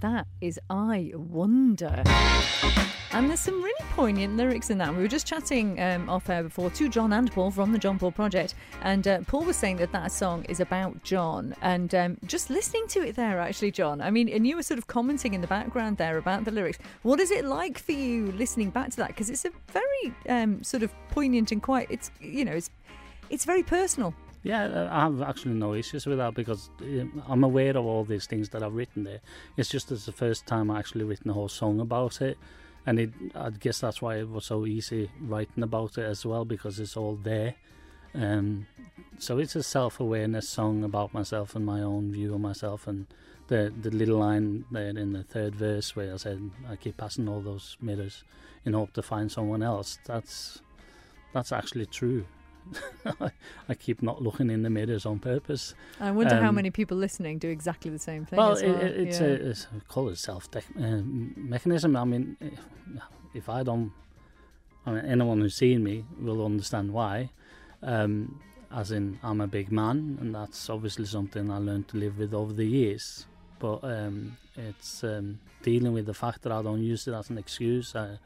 That 0.00 0.26
is 0.40 0.58
I 0.70 1.12
Wonder. 1.14 2.02
And 3.12 3.28
there's 3.28 3.40
some 3.40 3.62
really 3.62 3.84
poignant 3.90 4.38
lyrics 4.38 4.70
in 4.70 4.78
that. 4.78 4.94
We 4.94 5.02
were 5.02 5.06
just 5.06 5.26
chatting 5.26 5.78
um, 5.82 6.08
off 6.08 6.30
air 6.30 6.42
before 6.42 6.70
to 6.70 6.88
Jon 6.88 7.12
and 7.12 7.30
Paul 7.30 7.50
from 7.50 7.72
the 7.72 7.78
Jon 7.78 7.98
Paul 7.98 8.12
Project, 8.12 8.54
and 8.80 9.06
uh, 9.06 9.20
Paul 9.26 9.44
was 9.44 9.56
saying 9.56 9.76
that 9.76 9.92
that 9.92 10.12
song 10.12 10.44
is 10.44 10.60
about 10.60 11.02
Jon. 11.04 11.54
And 11.60 11.94
um, 11.94 12.16
just 12.24 12.48
listening 12.48 12.88
to 12.88 13.06
it 13.06 13.16
there, 13.16 13.38
actually, 13.38 13.70
Jon. 13.70 14.00
I 14.00 14.10
mean, 14.10 14.30
and 14.30 14.46
you 14.46 14.56
were 14.56 14.62
sort 14.62 14.78
of 14.78 14.86
commenting 14.86 15.34
in 15.34 15.42
the 15.42 15.46
background 15.46 15.98
there 15.98 16.16
about 16.16 16.46
the 16.46 16.52
lyrics. 16.52 16.78
What 17.02 17.20
is 17.20 17.30
it 17.30 17.44
like 17.44 17.78
for 17.78 17.92
you 17.92 18.32
listening 18.32 18.70
back 18.70 18.92
to 18.92 18.96
that? 18.96 19.08
Because 19.08 19.28
it's 19.28 19.44
a 19.44 19.50
very 19.68 20.14
um, 20.26 20.64
sort 20.64 20.82
of 20.82 20.90
poignant 21.10 21.52
and 21.52 21.62
quite. 21.62 21.90
It's 21.90 22.10
you 22.22 22.46
know, 22.46 22.52
it's 22.52 22.70
it's 23.28 23.44
very 23.44 23.62
personal. 23.62 24.14
Yeah, 24.46 24.88
I 24.92 25.00
have 25.00 25.22
actually 25.22 25.54
no 25.54 25.74
issues 25.74 26.06
with 26.06 26.18
that 26.18 26.34
because 26.34 26.70
um, 26.80 27.20
I'm 27.26 27.42
aware 27.42 27.76
of 27.76 27.84
all 27.84 28.04
these 28.04 28.26
things 28.26 28.50
that 28.50 28.62
I've 28.62 28.76
written 28.76 29.02
there. 29.02 29.18
It's 29.56 29.68
just 29.68 29.90
it's 29.90 30.06
the 30.06 30.12
first 30.12 30.46
time 30.46 30.70
I 30.70 30.78
actually 30.78 31.02
written 31.02 31.32
a 31.32 31.34
whole 31.34 31.48
song 31.48 31.80
about 31.80 32.22
it, 32.22 32.38
and 32.86 33.00
it, 33.00 33.10
I 33.34 33.50
guess 33.50 33.80
that's 33.80 34.00
why 34.00 34.18
it 34.18 34.30
was 34.30 34.44
so 34.46 34.64
easy 34.64 35.10
writing 35.20 35.64
about 35.64 35.98
it 35.98 36.04
as 36.04 36.24
well 36.24 36.44
because 36.44 36.78
it's 36.78 36.96
all 36.96 37.16
there. 37.16 37.56
Um, 38.14 38.68
so 39.18 39.38
it's 39.38 39.56
a 39.56 39.64
self-awareness 39.64 40.48
song 40.48 40.84
about 40.84 41.12
myself 41.12 41.56
and 41.56 41.66
my 41.66 41.80
own 41.80 42.12
view 42.12 42.32
of 42.32 42.40
myself, 42.40 42.86
and 42.86 43.08
the 43.48 43.74
the 43.82 43.90
little 43.90 44.18
line 44.18 44.64
there 44.70 44.96
in 44.96 45.12
the 45.12 45.24
third 45.24 45.56
verse 45.56 45.96
where 45.96 46.14
I 46.14 46.18
said 46.18 46.52
I 46.70 46.76
keep 46.76 46.98
passing 46.98 47.28
all 47.28 47.40
those 47.40 47.76
mirrors 47.80 48.22
in 48.64 48.74
hope 48.74 48.92
to 48.92 49.02
find 49.02 49.32
someone 49.32 49.64
else. 49.64 49.98
That's 50.06 50.62
that's 51.32 51.50
actually 51.50 51.86
true. 51.86 52.26
I 53.68 53.74
keep 53.74 54.02
not 54.02 54.22
looking 54.22 54.50
in 54.50 54.62
the 54.62 54.70
mirrors 54.70 55.06
on 55.06 55.18
purpose. 55.18 55.74
I 56.00 56.10
wonder 56.10 56.40
how 56.40 56.48
Um, 56.48 56.54
many 56.54 56.70
people 56.70 56.96
listening 56.96 57.38
do 57.38 57.48
exactly 57.48 57.90
the 57.90 57.98
same 57.98 58.24
thing. 58.26 58.36
Well, 58.36 58.54
well. 58.54 58.58
it, 58.62 58.96
it's 59.00 59.20
yeah. 59.20 59.26
a 59.26 59.30
it's 59.30 59.66
a 59.76 59.80
call 59.88 60.08
it 60.08 60.18
self 60.18 60.48
uh, 60.54 60.60
mechanism. 61.36 61.96
I 61.96 62.04
mean, 62.04 62.36
if 63.34 63.48
I 63.48 63.62
don't, 63.62 63.92
I 64.84 64.92
mean, 64.92 65.04
anyone 65.04 65.40
who's 65.40 65.54
seen 65.56 65.82
me 65.82 66.04
will 66.20 66.44
understand 66.44 66.92
why. 66.92 67.30
Um, 67.82 68.40
as 68.72 68.90
in, 68.90 69.18
I'm 69.22 69.40
a 69.40 69.46
big 69.46 69.70
man, 69.70 70.18
and 70.20 70.34
that's 70.34 70.68
obviously 70.68 71.06
something 71.06 71.50
I 71.50 71.58
learned 71.58 71.88
to 71.88 71.96
live 71.96 72.18
with 72.18 72.34
over 72.34 72.52
the 72.52 72.66
years. 72.66 73.26
But 73.58 73.84
um, 73.84 74.36
it's 74.56 75.02
um, 75.04 75.38
dealing 75.62 75.92
with 75.92 76.06
the 76.06 76.14
fact 76.14 76.42
that 76.42 76.52
I 76.52 76.62
don't 76.62 76.82
use 76.82 77.06
it 77.06 77.14
as 77.14 77.30
an 77.30 77.38
excuse. 77.38 77.94
I, 77.94 78.18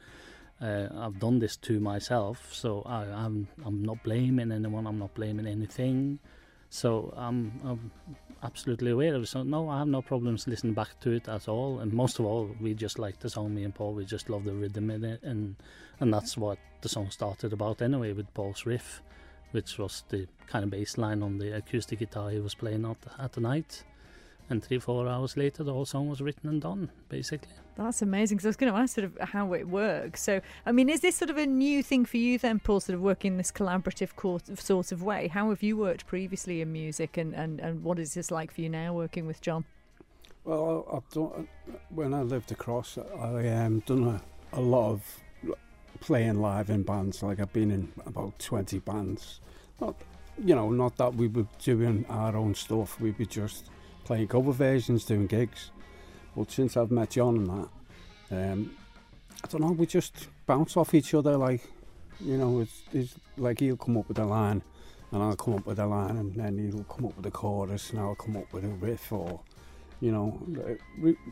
uh, 0.60 0.88
I've 0.94 1.18
done 1.18 1.38
this 1.38 1.56
to 1.58 1.80
myself, 1.80 2.52
so 2.52 2.82
I, 2.84 3.04
I'm 3.04 3.48
I'm 3.64 3.82
not 3.82 4.02
blaming 4.02 4.52
anyone. 4.52 4.86
I'm 4.86 4.98
not 4.98 5.14
blaming 5.14 5.46
anything. 5.46 6.18
So 6.70 7.12
I'm, 7.16 7.60
I'm 7.64 7.90
absolutely 8.44 8.92
aware 8.92 9.14
of 9.16 9.24
it. 9.24 9.26
So 9.26 9.42
no, 9.42 9.68
I 9.68 9.78
have 9.78 9.88
no 9.88 10.02
problems 10.02 10.46
listening 10.46 10.74
back 10.74 11.00
to 11.00 11.10
it 11.10 11.28
at 11.28 11.48
all. 11.48 11.80
And 11.80 11.92
most 11.92 12.20
of 12.20 12.26
all, 12.26 12.48
we 12.60 12.74
just 12.74 12.98
like 12.98 13.18
the 13.18 13.28
song. 13.28 13.54
Me 13.54 13.64
and 13.64 13.74
Paul, 13.74 13.94
we 13.94 14.04
just 14.04 14.30
love 14.30 14.44
the 14.44 14.54
rhythm 14.54 14.90
in 14.90 15.04
it, 15.04 15.22
and 15.22 15.56
and 15.98 16.12
that's 16.12 16.36
what 16.36 16.58
the 16.82 16.88
song 16.88 17.10
started 17.10 17.52
about 17.52 17.82
anyway, 17.82 18.12
with 18.12 18.32
Paul's 18.34 18.66
riff, 18.66 19.02
which 19.50 19.78
was 19.78 20.04
the 20.08 20.26
kind 20.46 20.64
of 20.64 20.70
bass 20.70 20.96
line 20.96 21.22
on 21.22 21.38
the 21.38 21.56
acoustic 21.56 21.98
guitar 21.98 22.30
he 22.30 22.40
was 22.40 22.54
playing 22.54 22.84
at 22.84 22.98
at 23.18 23.32
the 23.32 23.40
night. 23.40 23.84
And 24.50 24.62
three, 24.64 24.80
four 24.80 25.06
hours 25.06 25.36
later, 25.36 25.62
the 25.62 25.72
whole 25.72 25.86
song 25.86 26.08
was 26.08 26.20
written 26.20 26.50
and 26.50 26.60
done, 26.60 26.90
basically. 27.08 27.48
That's 27.76 28.02
amazing. 28.02 28.40
So 28.40 28.48
I 28.48 28.50
was 28.50 28.56
going 28.56 28.72
to 28.72 28.78
ask 28.78 28.96
sort 28.96 29.04
of 29.04 29.16
how 29.28 29.52
it 29.52 29.68
works. 29.68 30.20
So, 30.22 30.40
I 30.66 30.72
mean, 30.72 30.88
is 30.90 31.00
this 31.00 31.14
sort 31.14 31.30
of 31.30 31.36
a 31.38 31.46
new 31.46 31.84
thing 31.84 32.04
for 32.04 32.16
you 32.16 32.36
then, 32.36 32.58
Paul? 32.58 32.80
Sort 32.80 32.96
of 32.96 33.00
working 33.00 33.36
this 33.36 33.52
collaborative 33.52 34.10
sort 34.60 34.90
of 34.90 35.02
way. 35.04 35.28
How 35.28 35.50
have 35.50 35.62
you 35.62 35.76
worked 35.76 36.06
previously 36.08 36.60
in 36.60 36.72
music, 36.72 37.16
and 37.16 37.32
and 37.32 37.60
and 37.60 37.84
what 37.84 37.98
is 38.00 38.12
this 38.14 38.30
like 38.32 38.52
for 38.52 38.60
you 38.60 38.68
now 38.68 38.92
working 38.92 39.26
with 39.26 39.40
Jon? 39.40 39.64
Well, 40.44 40.84
I- 40.90 40.96
I've 40.96 41.08
done 41.10 41.48
when 41.90 42.12
I 42.12 42.22
lived 42.22 42.50
across. 42.50 42.98
I 42.98 43.46
um 43.48 43.80
done 43.86 44.20
a, 44.52 44.58
a 44.58 44.60
lot 44.60 44.90
of 44.90 45.20
playing 46.00 46.40
live 46.40 46.70
in 46.70 46.82
bands. 46.82 47.22
Like 47.22 47.38
I've 47.38 47.52
been 47.52 47.70
in 47.70 47.92
about 48.04 48.36
twenty 48.40 48.80
bands. 48.80 49.40
Not, 49.80 49.94
you 50.44 50.54
know, 50.56 50.70
not 50.70 50.96
that 50.96 51.14
we 51.14 51.28
were 51.28 51.46
doing 51.62 52.04
our 52.08 52.36
own 52.36 52.54
stuff. 52.54 53.00
We 53.00 53.12
were 53.12 53.24
just 53.26 53.70
playing 54.10 54.26
cover 54.26 54.50
versions, 54.50 55.04
doing 55.04 55.28
gigs. 55.28 55.70
But 56.36 56.50
since 56.50 56.76
I've 56.76 56.90
met 56.90 57.10
Jon 57.10 57.36
and 57.36 57.46
that, 57.46 58.52
um, 58.52 58.76
I 59.44 59.46
don't 59.46 59.60
know. 59.60 59.70
We 59.70 59.86
just 59.86 60.26
bounce 60.46 60.76
off 60.76 60.94
each 60.94 61.14
other. 61.14 61.36
Like, 61.36 61.62
you 62.18 62.36
know, 62.36 62.58
it's, 62.58 62.82
it's 62.92 63.14
like 63.36 63.60
he'll 63.60 63.76
come 63.76 63.96
up 63.96 64.08
with 64.08 64.18
a 64.18 64.24
line, 64.24 64.62
and 65.12 65.22
I'll 65.22 65.36
come 65.36 65.54
up 65.54 65.64
with 65.64 65.78
a 65.78 65.86
line, 65.86 66.16
and 66.16 66.34
then 66.34 66.58
he'll 66.58 66.82
come 66.82 67.06
up 67.06 67.16
with 67.16 67.26
a 67.26 67.30
chorus, 67.30 67.90
and 67.90 68.00
I'll 68.00 68.16
come 68.16 68.36
up 68.36 68.52
with 68.52 68.64
a 68.64 68.74
riff 68.86 69.12
or 69.12 69.38
you 70.00 70.10
know, 70.10 70.40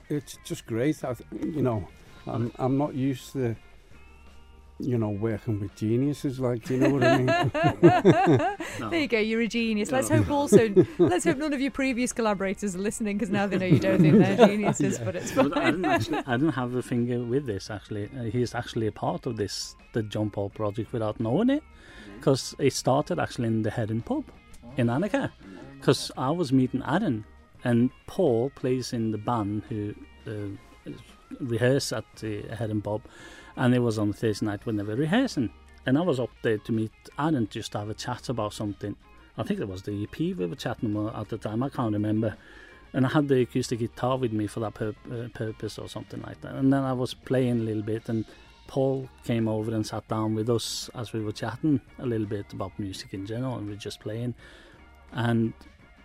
it's 0.08 0.38
just 0.44 0.64
great. 0.66 1.02
I, 1.02 1.16
you 1.32 1.62
know, 1.62 1.88
I'm 2.28 2.52
I'm 2.60 2.78
not 2.78 2.94
used 2.94 3.32
to, 3.32 3.56
you 4.80 4.96
know, 4.96 5.10
working 5.10 5.60
with 5.60 5.74
geniuses. 5.74 6.38
Like, 6.40 6.64
do 6.64 6.74
you 6.74 6.80
know 6.80 6.90
what 6.90 7.04
I 7.04 7.18
mean? 7.18 7.28
There 8.90 9.00
you 9.00 9.08
go. 9.08 9.18
You're 9.18 9.40
a 9.40 9.48
genius. 9.48 9.90
Let's 9.90 10.08
hope 10.08 10.30
also. 10.30 10.72
let's 10.98 11.24
hope 11.24 11.36
none 11.38 11.52
of 11.52 11.60
your 11.60 11.70
previous 11.72 12.12
collaborators 12.12 12.74
are 12.76 12.78
listening 12.78 13.18
because 13.18 13.30
now 13.30 13.46
they 13.46 13.58
know 13.58 13.66
you 13.66 13.80
don't 13.80 14.00
think 14.00 14.18
they're 14.18 14.46
geniuses. 14.46 14.98
But 14.98 15.16
it's 15.16 15.32
But 15.32 15.56
I 15.56 15.62
fine. 15.62 15.72
didn't, 15.72 15.84
actually, 15.86 16.18
I 16.26 16.36
didn't 16.36 16.52
have 16.54 16.74
a 16.74 16.82
finger 16.82 17.18
with 17.24 17.46
this 17.46 17.70
actually. 17.70 18.08
Uh, 18.16 18.24
he's 18.24 18.54
actually 18.54 18.86
a 18.86 18.92
part 18.92 19.26
of 19.26 19.36
this, 19.36 19.74
the 19.94 20.02
Jon 20.04 20.30
Paul 20.30 20.50
project, 20.50 20.92
without 20.92 21.18
knowing 21.18 21.50
it, 21.50 21.62
because 22.16 22.54
it 22.58 22.72
started 22.72 23.18
actually 23.18 23.48
in 23.48 23.62
the 23.62 23.70
Heron 23.70 24.00
pub 24.02 24.24
in 24.76 24.86
Annika. 24.86 25.30
Because 25.78 26.10
I 26.16 26.30
was 26.30 26.52
meeting 26.52 26.82
Aaron, 26.86 27.24
and 27.64 27.90
Paul 28.06 28.50
plays 28.54 28.92
in 28.92 29.10
the 29.10 29.18
band 29.18 29.62
who 29.68 29.94
uh, 30.26 30.92
rehearse 31.40 31.92
at 31.92 32.04
the 32.20 32.42
Heron 32.56 32.82
pub, 32.82 33.02
and 33.58 33.74
it 33.74 33.80
was 33.80 33.98
on 33.98 34.12
Thursday 34.14 34.46
night 34.46 34.64
when 34.64 34.76
they 34.76 34.82
were 34.82 34.96
rehearsing, 34.96 35.50
and 35.84 35.98
I 35.98 36.00
was 36.00 36.18
up 36.18 36.30
there 36.42 36.58
to 36.58 36.72
meet 36.72 36.92
Aaron 37.18 37.48
just 37.50 37.72
to 37.72 37.78
have 37.80 37.90
a 37.90 37.94
chat 37.94 38.30
about 38.30 38.54
something. 38.54 38.96
I 39.36 39.42
think 39.42 39.60
it 39.60 39.68
was 39.68 39.82
the 39.82 40.02
EP 40.02 40.18
we 40.18 40.46
were 40.46 40.56
chatting 40.56 40.96
about 40.96 41.14
at 41.14 41.28
the 41.28 41.38
time. 41.38 41.62
I 41.62 41.68
can't 41.68 41.92
remember 41.92 42.36
and 42.92 43.06
I 43.06 43.10
had 43.10 43.28
the 43.28 43.42
acoustic 43.42 43.80
guitar 43.80 44.16
with 44.16 44.32
me 44.32 44.46
for 44.46 44.60
that 44.60 44.74
pur- 44.74 44.94
uh, 45.10 45.28
purpose 45.34 45.78
or 45.78 45.88
something 45.88 46.22
like 46.22 46.40
that. 46.40 46.54
And 46.54 46.72
then 46.72 46.82
I 46.82 46.92
was 46.92 47.14
playing 47.14 47.60
a 47.60 47.62
little 47.62 47.82
bit, 47.82 48.08
and 48.08 48.24
Paul 48.66 49.08
came 49.24 49.48
over 49.48 49.74
and 49.74 49.86
sat 49.86 50.08
down 50.08 50.34
with 50.34 50.48
us 50.48 50.88
as 50.94 51.12
we 51.12 51.20
were 51.20 51.32
chatting 51.32 51.80
a 51.98 52.06
little 52.06 52.26
bit 52.26 52.52
about 52.52 52.78
music 52.78 53.14
in 53.14 53.26
general, 53.26 53.56
and 53.56 53.66
we 53.66 53.72
were 53.72 53.78
just 53.78 54.00
playing. 54.00 54.34
And 55.12 55.52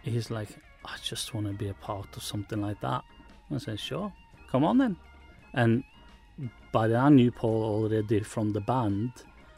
he's 0.01 0.29
like, 0.29 0.49
"I 0.85 0.97
just 1.01 1.33
want 1.33 1.47
to 1.47 1.53
be 1.53 1.69
a 1.69 1.73
part 1.73 2.15
of 2.17 2.23
something 2.23 2.61
like 2.61 2.81
that." 2.81 3.03
I 3.51 3.57
said, 3.57 3.79
"Sure, 3.79 4.11
come 4.51 4.63
on 4.63 4.77
then." 4.77 4.97
And 5.53 5.83
then 6.37 6.95
I 6.95 7.09
knew 7.09 7.31
Paul 7.31 7.63
already 7.63 8.21
from 8.21 8.53
the 8.53 8.61
band. 8.61 9.11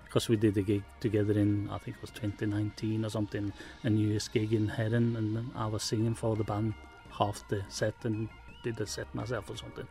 Because 0.06 0.30
we 0.30 0.38
did 0.38 0.58
a 0.58 0.62
gig 0.62 0.84
together 1.02 1.34
in, 1.34 1.70
I 1.70 1.78
think 1.78 1.98
it 1.98 2.02
was 2.02 2.12
2019 2.12 3.04
or 3.04 3.10
something, 3.10 3.52
a 3.84 3.90
New 3.90 4.08
Year's 4.08 4.30
gig 4.30 4.54
in 4.54 4.70
Heron, 4.70 5.18
and 5.18 5.52
I 5.54 5.66
was 5.66 5.84
singing 5.84 6.16
for 6.16 6.38
the 6.38 6.44
band 6.46 6.74
half 7.12 7.46
the 7.50 7.64
set 7.68 7.96
and 8.04 8.30
did 8.64 8.78
the 8.78 8.88
set 8.88 9.14
myself 9.14 9.50
or 9.50 9.58
something. 9.58 9.86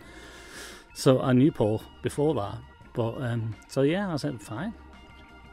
So 0.95 1.21
I 1.21 1.33
knew 1.33 1.53
Paul 1.53 1.83
before 2.03 2.35
that. 2.35 2.57
But 2.95 3.21
um, 3.21 3.55
so 3.69 3.83
yeah, 3.83 4.13
I 4.13 4.17
said, 4.17 4.41
fine, 4.41 4.73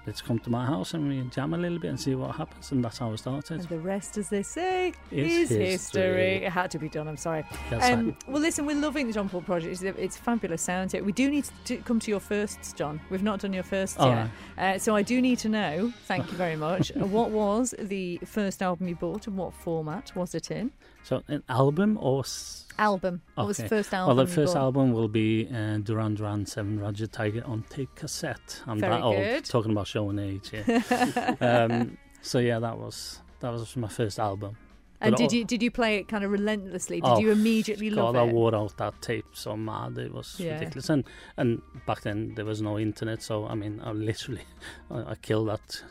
let's 0.08 0.22
come 0.22 0.40
to 0.40 0.50
my 0.50 0.66
house 0.66 0.94
and 0.94 1.08
we 1.08 1.22
jam 1.30 1.54
a 1.54 1.58
little 1.58 1.78
bit 1.80 1.90
and 1.90 2.00
see 2.00 2.16
what 2.16 2.36
happens. 2.36 2.72
And 2.72 2.84
that's 2.84 2.98
how 2.98 3.12
it 3.14 3.18
started. 3.18 3.60
And 3.60 3.70
the 3.70 3.80
rest, 3.80 4.18
as 4.18 4.30
they 4.30 4.44
say, 4.44 4.94
Is 5.12 5.32
is 5.32 5.50
history. 5.50 5.66
history. 5.66 6.36
It 6.46 6.52
had 6.52 6.72
to 6.72 6.80
be 6.80 6.90
done. 6.90 7.08
I'm 7.08 7.18
sorry. 7.18 7.44
That's 7.70 7.90
Um, 7.90 8.08
right. 8.08 8.16
well, 8.28 8.42
listen, 8.42 8.66
we're 8.66 8.76
loving 8.80 9.08
the 9.08 9.14
Jon 9.14 9.30
Paul 9.30 9.42
project. 9.42 9.72
It's, 9.74 9.84
it's 10.00 10.18
fabulous 10.18 10.62
sound. 10.62 10.94
We 10.94 11.12
do 11.12 11.30
need 11.30 11.46
to 11.66 11.78
come 11.78 12.00
to 12.00 12.12
your 12.12 12.20
firsts, 12.20 12.74
Jon. 12.74 13.00
We've 13.10 13.24
not 13.24 13.40
done 13.42 13.54
your 13.54 13.64
firsts 13.64 13.98
All 14.00 14.10
yet. 14.10 14.30
Uh, 14.58 14.78
so 14.80 14.96
I 14.96 15.02
do 15.04 15.22
need 15.22 15.38
to 15.40 15.50
know, 15.50 15.94
thank 16.06 16.32
you 16.32 16.38
very 16.38 16.56
much, 16.56 16.92
what 16.96 17.30
was 17.32 17.76
the 17.80 18.20
first 18.26 18.62
album 18.62 18.88
you 18.88 18.96
bought 18.96 19.28
and 19.28 19.38
what 19.38 19.54
format 19.54 20.12
was 20.16 20.34
it 20.36 20.50
in? 20.52 20.72
So 21.04 21.24
an 21.28 21.44
album 21.50 21.98
or 22.00 22.20
s- 22.22 22.68
Album. 22.80 23.22
What 23.36 23.48
was 23.48 23.58
the 23.58 23.64
Okay. 23.64 23.70
first 23.70 23.94
album? 23.94 24.16
well, 24.18 24.26
the 24.26 24.32
first 24.32 24.54
bought? 24.54 24.62
album 24.62 24.94
will 24.94 25.08
be 25.08 25.48
uh, 25.54 25.78
Duran 25.80 26.16
Duran 26.16 26.46
Seven 26.46 26.80
Ragged 26.80 27.12
Tiger 27.12 27.44
on 27.46 27.64
tape 27.70 27.94
cassette. 27.96 28.62
I'm 28.66 28.80
Very 28.80 28.94
that 28.96 29.02
old. 29.04 29.16
good. 29.18 29.46
Talking 29.46 29.72
about 29.72 29.88
showing 29.88 30.18
age. 30.20 30.52
Yeah. 30.54 31.36
um, 31.42 31.98
so 32.22 32.40
yeah, 32.40 32.60
that 32.60 32.78
was 32.78 33.20
that 33.40 33.52
was 33.52 33.76
my 33.76 33.88
first 33.88 34.20
album. 34.20 34.58
And 35.04 35.12
But 35.14 35.18
did 35.18 35.30
all- 35.32 35.34
you 35.40 35.46
did 35.46 35.62
you 35.64 35.72
play 35.72 35.98
it 35.98 36.08
kind 36.08 36.24
of 36.24 36.32
relentlessly? 36.32 37.02
Did 37.02 37.10
Oh, 37.10 37.20
you 37.20 37.32
immediately 37.32 37.90
love 37.90 38.14
God, 38.14 38.20
I 38.30 38.32
wore 38.32 38.56
out 38.56 38.78
that 38.78 39.02
tape 39.02 39.26
so 39.34 39.58
mad. 39.58 39.98
It 39.98 40.14
was 40.14 40.40
Yeah. 40.40 40.54
ridiculous. 40.54 40.90
And 40.90 41.04
and 41.38 41.62
back 41.88 42.02
then 42.02 42.34
there 42.36 42.46
was 42.46 42.62
no 42.62 42.78
internet, 42.80 43.22
so 43.22 43.46
I 43.48 43.56
mean, 43.56 43.82
I 43.84 43.92
literally 43.92 44.46
I, 44.92 45.12
I 45.12 45.16
killed 45.16 45.50
that 45.50 45.84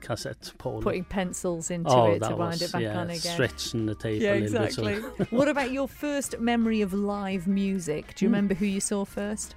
cassette. 0.00 0.52
Paul. 0.58 0.82
Putting 0.82 1.04
pencils 1.04 1.70
into 1.70 1.90
oh, 1.90 2.12
it 2.12 2.20
to 2.22 2.28
wind 2.36 2.38
was 2.38 2.62
it 2.62 2.72
back 2.72 2.82
yeah, 2.82 2.98
on 3.00 3.10
again. 3.10 3.18
stretching 3.20 3.86
the 3.86 3.94
tape 3.94 4.20
Yeah, 4.20 4.34
a 4.34 4.40
little 4.40 4.64
exactly. 4.64 4.94
bit. 5.18 5.32
what 5.32 5.48
about 5.48 5.70
your 5.72 5.88
first 5.88 6.38
memory 6.40 6.80
of 6.82 6.92
live 6.92 7.46
music? 7.46 8.14
Do 8.14 8.24
you 8.24 8.28
Hmm. 8.28 8.34
remember 8.34 8.54
who 8.54 8.66
you 8.66 8.80
saw 8.80 9.04
first? 9.04 9.54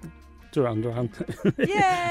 Duran 0.51 0.81
Duran 0.81 1.09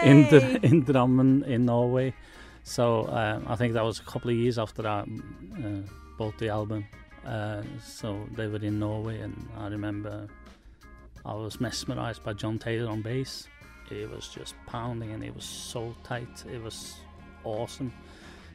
in 0.05 0.23
the 0.31 0.59
in 0.62 0.85
Drammen 0.85 1.44
in 1.46 1.66
Norway. 1.66 2.14
So 2.62 3.07
um, 3.09 3.44
I 3.46 3.57
think 3.57 3.75
that 3.75 3.85
was 3.85 4.01
a 4.01 4.05
couple 4.05 4.31
of 4.31 4.37
years 4.37 4.59
after 4.59 4.87
I 4.87 5.01
uh, 5.01 5.83
bought 6.18 6.38
the 6.38 6.49
album. 6.49 6.87
Uh, 7.27 7.62
so 7.85 8.18
they 8.37 8.46
were 8.46 8.59
in 8.62 8.79
Norway, 8.79 9.20
and 9.20 9.49
I 9.59 9.66
remember 9.68 10.27
I 11.27 11.35
was 11.35 11.61
mesmerized 11.61 12.23
by 12.25 12.33
John 12.33 12.59
Taylor 12.59 12.90
on 12.90 13.03
bass. 13.03 13.46
It 13.90 14.09
was 14.11 14.29
just 14.29 14.55
pounding, 14.66 15.12
and 15.12 15.23
it 15.23 15.35
was 15.35 15.44
so 15.44 15.94
tight. 16.03 16.44
It 16.51 16.62
was 16.62 16.96
awesome. 17.44 17.92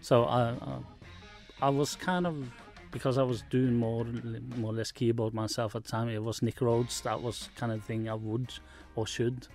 So 0.02 0.24
I, 0.26 0.50
I, 0.50 0.78
I 1.64 1.70
was 1.70 1.96
kind 1.96 2.28
of 2.28 2.36
because 2.92 3.18
I 3.18 3.24
was 3.24 3.44
doing 3.50 3.76
more, 3.76 4.06
more 4.56 4.72
or 4.72 4.76
less 4.76 4.92
keyboard 4.92 5.34
myself 5.34 5.76
at 5.76 5.84
the 5.84 5.90
time. 5.90 6.08
It 6.08 6.24
was 6.24 6.42
Nick 6.42 6.62
Rhodes. 6.62 7.02
That 7.02 7.22
was 7.22 7.50
kind 7.56 7.72
of 7.72 7.84
thing 7.84 8.08
I 8.08 8.14
would 8.14 8.54
or 8.96 9.06
should 9.06 9.48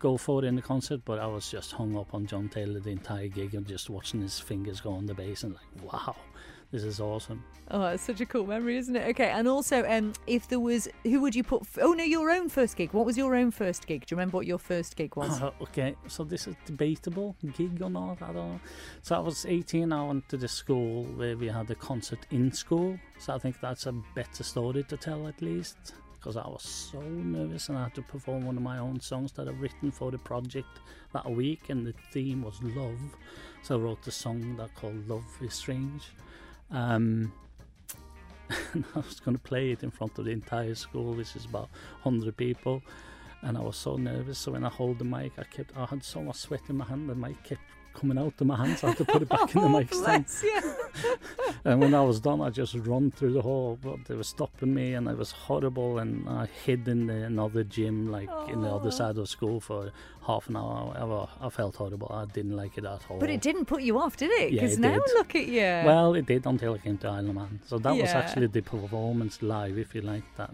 go 0.00 0.16
for 0.16 0.44
in 0.44 0.56
the 0.56 0.62
concert. 0.62 1.02
But 1.04 1.20
I 1.20 1.26
was 1.26 1.48
just 1.48 1.72
hung 1.72 1.96
up 1.96 2.14
on 2.14 2.26
John 2.26 2.48
Taylor 2.48 2.80
the 2.80 2.90
entire 2.90 3.28
gig 3.28 3.54
and 3.54 3.64
just 3.64 3.90
watching 3.90 4.22
his 4.22 4.40
fingers 4.40 4.80
go 4.80 4.92
on 4.92 5.06
the 5.06 5.14
bass 5.14 5.44
and 5.44 5.54
like, 5.54 5.92
wow, 5.92 6.16
this 6.72 6.84
is 6.84 7.00
awesome. 7.00 7.42
Oh, 7.72 7.84
it's 7.86 8.02
such 8.02 8.20
a 8.20 8.26
cool 8.26 8.46
memory, 8.46 8.76
isn't 8.76 8.94
it? 8.94 9.08
Okay, 9.10 9.30
and 9.30 9.48
also, 9.48 9.84
um, 9.88 10.12
if 10.26 10.48
there 10.48 10.60
was, 10.60 10.88
who 11.04 11.20
would 11.20 11.34
you 11.34 11.42
put? 11.42 11.62
F- 11.62 11.78
oh 11.82 11.92
no, 11.92 12.04
your 12.04 12.30
own 12.30 12.48
first 12.48 12.76
gig. 12.76 12.92
What 12.92 13.06
was 13.06 13.16
your 13.16 13.34
own 13.34 13.50
first 13.50 13.86
gig? 13.86 14.06
Do 14.06 14.12
you 14.12 14.16
remember 14.16 14.36
what 14.36 14.46
your 14.46 14.58
first 14.58 14.96
gig 14.96 15.16
was? 15.16 15.40
Uh, 15.40 15.50
okay, 15.62 15.96
so 16.06 16.22
this 16.24 16.46
is 16.46 16.54
debatable 16.66 17.36
gig 17.56 17.82
or 17.82 17.90
not. 17.90 18.22
I 18.22 18.26
don't 18.26 18.34
know. 18.34 18.60
So 19.02 19.16
I 19.16 19.18
was 19.18 19.46
18. 19.46 19.92
I 19.92 20.04
went 20.04 20.28
to 20.28 20.36
the 20.36 20.48
school 20.48 21.04
where 21.04 21.36
we 21.36 21.48
had 21.48 21.70
a 21.70 21.74
concert 21.74 22.26
in 22.30 22.52
school. 22.52 22.98
So 23.18 23.34
I 23.34 23.38
think 23.38 23.60
that's 23.60 23.86
a 23.86 23.92
better 24.14 24.44
story 24.44 24.84
to 24.84 24.96
tell 24.96 25.26
at 25.26 25.42
least. 25.42 25.94
Because 26.14 26.36
I 26.36 26.46
was 26.46 26.62
so 26.62 27.00
nervous 27.00 27.70
and 27.70 27.78
I 27.78 27.84
had 27.84 27.94
to 27.94 28.02
perform 28.02 28.44
one 28.44 28.56
of 28.56 28.62
my 28.62 28.78
own 28.78 29.00
songs 29.00 29.32
that 29.32 29.48
I've 29.48 29.60
written 29.60 29.90
for 29.90 30.10
the 30.10 30.18
project 30.18 30.68
that 31.14 31.28
week, 31.30 31.70
and 31.70 31.86
the 31.86 31.94
theme 32.12 32.42
was 32.42 32.62
love. 32.62 33.00
So 33.62 33.76
I 33.76 33.78
wrote 33.78 34.06
a 34.06 34.10
song 34.10 34.56
that 34.56 34.74
called 34.74 35.08
"Love 35.08 35.24
Is 35.40 35.54
Strange." 35.54 36.10
Um, 36.70 37.32
and 38.72 38.84
I 38.94 38.98
was 38.98 39.20
going 39.20 39.36
to 39.36 39.42
play 39.42 39.70
it 39.70 39.82
in 39.82 39.90
front 39.90 40.18
of 40.18 40.24
the 40.24 40.32
entire 40.32 40.74
school, 40.74 41.14
which 41.14 41.36
is 41.36 41.44
about 41.44 41.68
100 42.02 42.36
people. 42.36 42.82
And 43.42 43.56
I 43.56 43.60
was 43.60 43.76
so 43.76 43.96
nervous. 43.96 44.38
So 44.38 44.52
when 44.52 44.64
I 44.64 44.68
hold 44.68 44.98
the 44.98 45.04
mic, 45.04 45.32
I 45.38 45.44
kept, 45.44 45.76
I 45.76 45.86
had 45.86 46.04
so 46.04 46.22
much 46.22 46.36
sweat 46.36 46.60
in 46.68 46.76
my 46.76 46.84
hand, 46.84 47.08
the 47.08 47.14
mic 47.14 47.42
kept 47.42 47.62
coming 47.94 48.18
out 48.18 48.34
of 48.40 48.46
my 48.46 48.56
hands. 48.56 48.82
I 48.84 48.88
had 48.88 48.98
to 48.98 49.04
put 49.04 49.22
it 49.22 49.28
back 49.28 49.54
in 49.54 49.60
the 49.62 49.66
oh, 49.66 49.78
mic 49.78 49.92
stand. 49.94 50.26
And 51.64 51.80
when 51.80 51.94
I 51.94 52.02
was 52.02 52.20
done, 52.20 52.40
I 52.40 52.50
just 52.50 52.74
run 52.74 53.10
through 53.10 53.34
the 53.34 53.42
hall, 53.42 53.78
but 53.82 54.04
they 54.06 54.14
were 54.14 54.24
stopping 54.24 54.72
me, 54.72 54.94
and 54.94 55.06
it 55.08 55.16
was 55.16 55.30
horrible. 55.30 55.98
And 55.98 56.28
I 56.28 56.48
hid 56.64 56.88
in 56.88 57.06
the, 57.06 57.24
another 57.24 57.64
gym, 57.64 58.10
like 58.10 58.30
in 58.48 58.62
the 58.62 58.68
other 58.68 58.88
oh. 58.88 58.90
side 58.90 59.18
of 59.18 59.28
school, 59.28 59.60
for 59.60 59.92
half 60.26 60.48
an 60.48 60.56
hour. 60.56 61.28
I, 61.40 61.46
I 61.46 61.50
felt 61.50 61.76
horrible. 61.76 62.10
I 62.10 62.24
didn't 62.24 62.56
like 62.56 62.78
it 62.78 62.84
at 62.84 63.02
all. 63.10 63.18
But 63.18 63.30
it 63.30 63.40
didn't 63.40 63.66
put 63.66 63.82
you 63.82 63.98
off, 63.98 64.16
did 64.16 64.30
it? 64.30 64.52
Yeah, 64.52 64.62
Because 64.62 64.78
it 64.78 64.80
now 64.80 64.92
did. 64.92 65.14
look 65.14 65.34
at 65.34 65.46
you. 65.46 65.60
Well, 65.60 66.14
it 66.14 66.26
did 66.26 66.46
until 66.46 66.74
I 66.74 66.78
came 66.78 66.98
to 66.98 67.08
Isle 67.08 67.28
of 67.28 67.34
Man. 67.34 67.60
So 67.66 67.78
that 67.78 67.94
was 67.94 68.10
actually 68.10 68.46
the 68.46 68.62
performance 68.62 69.42
live, 69.42 69.78
if 69.78 69.94
you 69.94 70.02
like, 70.02 70.24
that 70.36 70.50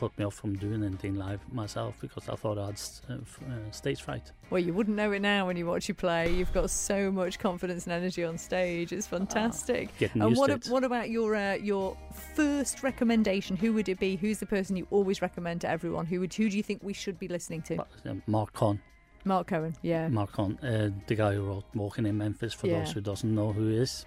put 0.00 0.18
me 0.18 0.24
off 0.24 0.32
from 0.34 0.56
doing 0.56 0.82
anything 0.82 1.14
live 1.14 1.40
myself 1.52 1.94
because 2.00 2.26
I 2.26 2.34
thought 2.34 2.56
I 2.56 2.66
had 2.66 2.80
uh, 3.10 3.12
uh, 3.12 3.70
stage 3.70 4.00
fright. 4.00 4.32
Well, 4.48 4.62
you 4.62 4.72
wouldn't 4.72 4.96
know 4.96 5.12
it 5.12 5.20
now 5.20 5.46
when 5.46 5.58
you 5.58 5.66
watch 5.66 5.88
you 5.88 5.94
play. 5.94 6.32
You've 6.32 6.54
got 6.54 6.70
so 6.70 7.12
much 7.12 7.38
confidence 7.38 7.84
and 7.84 7.92
energy 7.92 8.24
on 8.24 8.38
stage. 8.38 8.92
It's 8.94 9.06
fantastic. 9.06 9.96
Getting 9.98 10.22
and 10.22 10.30
used 10.30 10.40
what, 10.40 10.46
to 10.46 10.54
it. 10.54 10.72
what 10.72 10.84
about 10.84 11.10
your 11.10 11.36
uh, 11.36 11.56
your 11.56 11.98
first 12.34 12.82
recommendation? 12.82 13.56
Who 13.56 13.74
would 13.74 13.90
it 13.90 14.00
be? 14.00 14.16
Who's 14.16 14.38
the 14.38 14.46
person 14.46 14.74
you 14.74 14.86
always 14.90 15.20
recommend 15.20 15.60
to 15.60 15.68
everyone? 15.68 16.06
Who 16.06 16.20
would 16.20 16.32
who 16.32 16.48
do 16.48 16.56
you 16.56 16.62
think 16.62 16.80
we 16.82 16.94
should 16.94 17.18
be 17.18 17.28
listening 17.28 17.60
to? 17.62 17.82
Uh, 17.82 18.14
Marc 18.26 18.54
Cohn, 18.54 18.80
Marc 19.26 19.48
Cohen. 19.48 19.76
Yeah. 19.82 20.08
Marc 20.08 20.32
Cohen, 20.32 20.58
uh, 20.62 20.88
the 21.08 21.14
guy 21.14 21.34
who 21.34 21.42
wrote 21.42 21.64
"Walking 21.74 22.06
in 22.06 22.16
Memphis." 22.16 22.54
For 22.54 22.68
Yeah. 22.68 22.78
those 22.78 22.92
who 22.92 23.02
doesn't 23.02 23.34
know 23.34 23.52
who 23.52 23.68
he 23.68 23.76
is, 23.76 24.06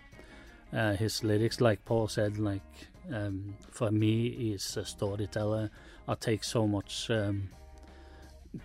uh, 0.74 0.94
his 0.96 1.24
lyrics, 1.24 1.62
like 1.62 1.84
Paul 1.86 2.08
said, 2.08 2.38
like 2.38 2.62
um, 3.12 3.56
for 3.72 3.92
me, 3.92 4.32
he's 4.32 4.78
a 4.78 4.86
storyteller. 4.86 5.70
I 6.08 6.16
take 6.16 6.44
so 6.44 6.68
much. 6.68 7.10
Um, 7.10 7.50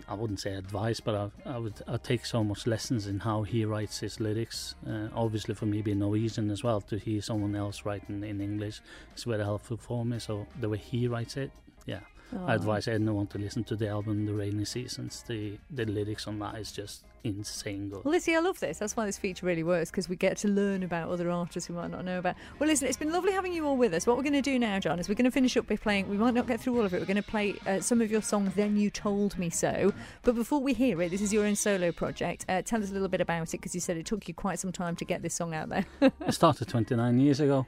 I 0.07 0.13
wouldn't 0.15 0.41
say 0.41 0.55
advice, 0.55 1.01
but 1.01 1.15
I, 1.15 1.55
I 1.55 1.59
would 1.59 1.81
I 1.89 1.97
take 1.97 2.27
so 2.27 2.45
much 2.45 2.67
lessons 2.67 3.07
in 3.07 3.21
how 3.21 3.43
he 3.43 3.65
writes 3.65 4.01
his 4.01 4.21
lyrics. 4.21 4.75
Uh, 4.87 5.09
obviously, 5.15 5.55
for 5.55 5.65
me 5.67 5.81
being 5.81 6.01
Norwegian 6.01 6.51
as 6.51 6.63
well, 6.63 6.81
to 6.83 6.99
hear 6.99 7.23
someone 7.23 7.55
else 7.57 7.85
writing 7.87 8.23
in 8.23 8.41
English 8.41 8.81
is 9.17 9.25
very 9.25 9.43
helpful 9.45 9.79
for 9.79 10.05
me. 10.05 10.19
So 10.19 10.47
the 10.61 10.69
way 10.69 10.77
he 10.79 11.09
writes 11.09 11.37
it, 11.37 11.51
yeah, 11.87 12.01
I 12.47 12.53
Oh. 12.53 12.57
advise 12.57 12.87
anyone 12.89 13.27
to 13.29 13.39
listen 13.39 13.65
to 13.65 13.77
the 13.77 13.89
album 13.89 14.27
"The 14.27 14.35
Rainy 14.35 14.67
Seasons." 14.67 15.25
The 15.27 15.59
the 15.71 15.87
lyrics 15.87 16.27
on 16.27 16.39
that 16.41 16.57
is 16.57 16.71
just 16.71 17.05
insane 17.25 17.89
good. 17.89 18.05
Well, 18.05 18.13
Lizzie, 18.13 18.35
I 18.35 18.41
love 18.41 18.61
this. 18.61 18.79
That's 18.79 18.97
why 18.97 19.07
this 19.07 19.19
feature 19.19 19.47
really 19.47 19.63
works 19.63 19.91
because 19.91 20.09
we 20.09 20.17
get 20.17 20.37
to 20.39 20.49
learn 20.49 20.83
about 20.83 21.09
other 21.11 21.31
artists 21.31 21.69
we 21.69 21.75
might 21.75 21.91
not 21.91 22.05
know 22.05 22.19
about. 22.19 22.37
Well, 22.59 22.69
listen, 22.69 22.89
it's 22.89 22.97
been 22.97 23.13
lovely 23.13 23.33
having 23.33 23.53
you 23.53 23.67
all 23.67 23.77
with 23.77 23.95
us. 23.95 24.07
What 24.07 24.17
we're 24.17 24.23
going 24.23 24.33
to 24.35 24.43
do 24.43 24.59
now, 24.59 24.79
Jon, 24.79 24.99
is 24.99 25.09
we're 25.09 25.15
going 25.15 25.25
to 25.25 25.31
finish 25.31 25.57
up 25.57 25.67
by 25.67 25.77
playing. 25.77 26.09
We 26.09 26.17
might 26.17 26.35
not 26.35 26.47
get 26.47 26.61
through 26.61 26.79
all 26.79 26.85
of 26.85 26.95
it. 26.95 27.01
We're 27.01 27.07
going 27.07 27.17
to 27.17 27.23
play 27.23 27.55
uh, 27.67 27.81
some 27.81 28.01
of 28.01 28.11
your 28.11 28.23
songs. 28.23 28.55
Then 28.55 28.77
you 28.77 28.91
told 28.91 29.39
me 29.39 29.51
so. 29.51 29.93
But 30.23 30.35
before 30.35 30.61
we 30.61 30.75
hear 30.75 31.01
it, 31.03 31.11
this 31.11 31.21
is 31.21 31.33
your 31.33 31.45
own 31.45 31.57
solo 31.57 31.93
project. 31.93 32.45
Uh, 32.49 32.63
tell 32.63 32.83
us 32.83 32.91
a 32.91 32.93
little 32.93 33.09
bit 33.09 33.21
about 33.21 33.49
it 33.49 33.59
because 33.59 33.75
you 33.75 33.81
said 33.81 33.97
it 33.97 34.07
took 34.07 34.29
you 34.29 34.35
quite 34.35 34.59
some 34.59 34.73
time 34.73 34.97
to 34.97 35.05
get 35.05 35.23
this 35.23 35.35
song 35.35 35.55
out 35.55 35.69
there. 35.69 35.85
It 36.01 36.33
started 36.33 36.69
29 36.69 37.19
years 37.19 37.41
ago, 37.41 37.67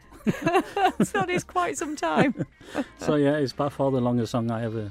so 1.03 1.23
it 1.23 1.31
is 1.31 1.45
quite 1.45 1.79
some 1.79 1.97
time. 1.97 2.47
so 2.99 3.15
yeah, 3.15 3.37
it's 3.37 3.53
by 3.53 3.69
far 3.69 3.91
the 3.91 4.01
longest 4.01 4.33
song 4.33 4.51
I 4.51 4.65
ever 4.65 4.91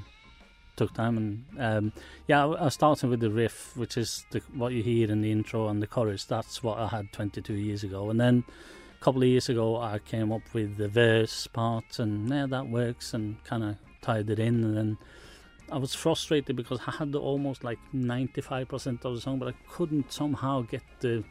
took 0.80 0.94
time 0.94 1.16
and 1.18 1.44
um, 1.58 1.92
yeah, 2.26 2.46
I 2.46 2.66
I 2.66 2.68
started 2.70 3.10
with 3.10 3.20
the 3.20 3.30
riff, 3.30 3.76
which 3.76 3.96
is 3.98 4.24
the, 4.30 4.40
what 4.54 4.72
you 4.72 4.82
hear 4.82 5.10
in 5.10 5.20
the 5.20 5.30
intro 5.30 5.68
and 5.68 5.82
the 5.82 5.86
chorus. 5.86 6.24
That's 6.24 6.62
what 6.62 6.78
I 6.78 6.86
had 6.86 7.12
22 7.12 7.52
years 7.52 7.84
ago, 7.84 8.08
and 8.10 8.18
then 8.18 8.44
a 8.98 9.04
couple 9.04 9.22
of 9.22 9.28
years 9.28 9.50
ago 9.50 9.76
I 9.76 9.98
came 9.98 10.32
up 10.32 10.42
with 10.54 10.78
the 10.78 10.88
verse 10.88 11.46
part, 11.48 11.98
and 11.98 12.30
yeah, 12.30 12.46
that 12.46 12.68
works, 12.68 13.12
and 13.12 13.42
kind 13.44 13.62
of 13.62 13.76
tied 14.00 14.30
it 14.30 14.38
in, 14.38 14.64
and 14.64 14.76
then. 14.76 14.98
I 15.72 15.78
was 15.78 15.94
frustrated 15.94 16.56
because 16.56 16.80
I 16.84 16.90
had 16.90 17.14
almost 17.14 17.62
like 17.62 17.78
95% 17.94 19.04
of 19.04 19.14
the 19.14 19.20
song, 19.20 19.38
but 19.38 19.46
I 19.46 19.54
couldn't 19.68 20.10
somehow 20.10 20.62
get 20.62 20.82
the 20.98 21.22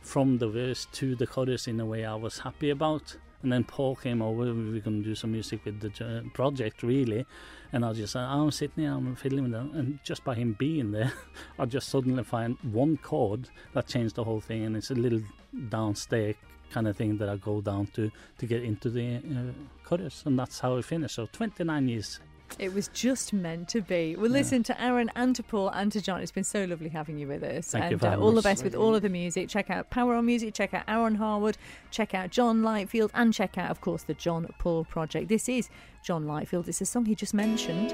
from 0.00 0.38
the 0.38 0.48
verse 0.48 0.86
to 0.92 1.16
the 1.16 1.26
chorus 1.26 1.66
in 1.66 1.80
a 1.80 1.84
way 1.84 2.04
I 2.04 2.14
was 2.14 2.38
happy 2.38 2.70
about. 2.70 3.16
And 3.42 3.52
then 3.52 3.64
Paul 3.64 3.96
came 3.96 4.22
over. 4.22 4.44
We 4.54 4.72
were 4.72 4.78
going 4.80 5.02
to 5.02 5.08
do 5.08 5.16
some 5.16 5.32
music 5.32 5.64
with 5.64 5.80
the 5.80 5.92
uh, 6.04 6.28
project, 6.32 6.84
really. 6.84 7.26
And 7.72 7.84
I'll 7.84 7.94
just 7.94 8.14
said, 8.14 8.22
I'm 8.22 8.50
sitting 8.50 8.84
here, 8.84 8.92
I'm 8.92 9.14
fiddling 9.14 9.44
with 9.44 9.54
it. 9.54 9.72
And 9.74 9.98
just 10.02 10.24
by 10.24 10.34
him 10.34 10.56
being 10.58 10.92
there, 10.92 11.12
I 11.58 11.66
just 11.66 11.88
suddenly 11.88 12.24
find 12.24 12.56
one 12.62 12.96
chord 12.96 13.48
that 13.74 13.86
changed 13.86 14.14
the 14.14 14.24
whole 14.24 14.40
thing. 14.40 14.64
And 14.64 14.76
it's 14.76 14.90
a 14.90 14.94
little 14.94 15.20
downstairs 15.68 16.36
kind 16.70 16.86
of 16.86 16.96
thing 16.96 17.16
that 17.18 17.28
I 17.28 17.36
go 17.36 17.60
down 17.60 17.86
to 17.94 18.10
to 18.38 18.46
get 18.46 18.62
into 18.62 18.90
the 18.90 19.16
uh, 19.16 19.52
chorus. 19.84 20.22
And 20.26 20.38
that's 20.38 20.60
how 20.60 20.76
it 20.76 20.84
finished. 20.84 21.16
So 21.16 21.26
29 21.32 21.88
years. 21.88 22.20
It 22.58 22.74
was 22.74 22.88
just 22.88 23.32
meant 23.32 23.68
to 23.68 23.80
be. 23.80 24.16
Well, 24.16 24.30
listen 24.30 24.62
to 24.64 24.82
Aaron 24.82 25.10
and 25.14 25.34
to 25.36 25.42
Paul 25.42 25.68
and 25.68 25.92
to 25.92 26.00
Jon. 26.00 26.20
It's 26.20 26.32
been 26.32 26.44
so 26.44 26.64
lovely 26.64 26.88
having 26.88 27.18
you 27.18 27.28
with 27.28 27.42
us. 27.42 27.70
Thank 27.70 27.90
you 27.90 27.98
and 28.02 28.04
uh, 28.04 28.20
all 28.20 28.32
the 28.32 28.42
best 28.42 28.64
with 28.64 28.74
all 28.74 28.94
of 28.94 29.02
the 29.02 29.08
music. 29.08 29.48
Check 29.48 29.70
out 29.70 29.90
Power 29.90 30.14
on 30.14 30.26
Music, 30.26 30.54
check 30.54 30.74
out 30.74 30.84
Aaron 30.88 31.14
Harwood, 31.16 31.56
check 31.90 32.14
out 32.14 32.30
Jon 32.30 32.62
Lightfield, 32.62 33.10
and 33.14 33.32
check 33.32 33.58
out, 33.58 33.70
of 33.70 33.80
course, 33.80 34.02
the 34.02 34.14
Jon 34.14 34.48
Paul 34.58 34.84
Project. 34.84 35.28
This 35.28 35.48
is 35.48 35.68
Jon 36.02 36.24
Lightfield. 36.24 36.68
It's 36.68 36.80
a 36.80 36.86
song 36.86 37.06
he 37.06 37.14
just 37.14 37.34
mentioned. 37.34 37.90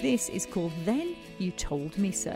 This 0.00 0.28
is 0.28 0.46
called 0.46 0.72
Then 0.84 1.16
You 1.38 1.50
Told 1.50 1.96
Me 1.98 2.12
So. 2.12 2.34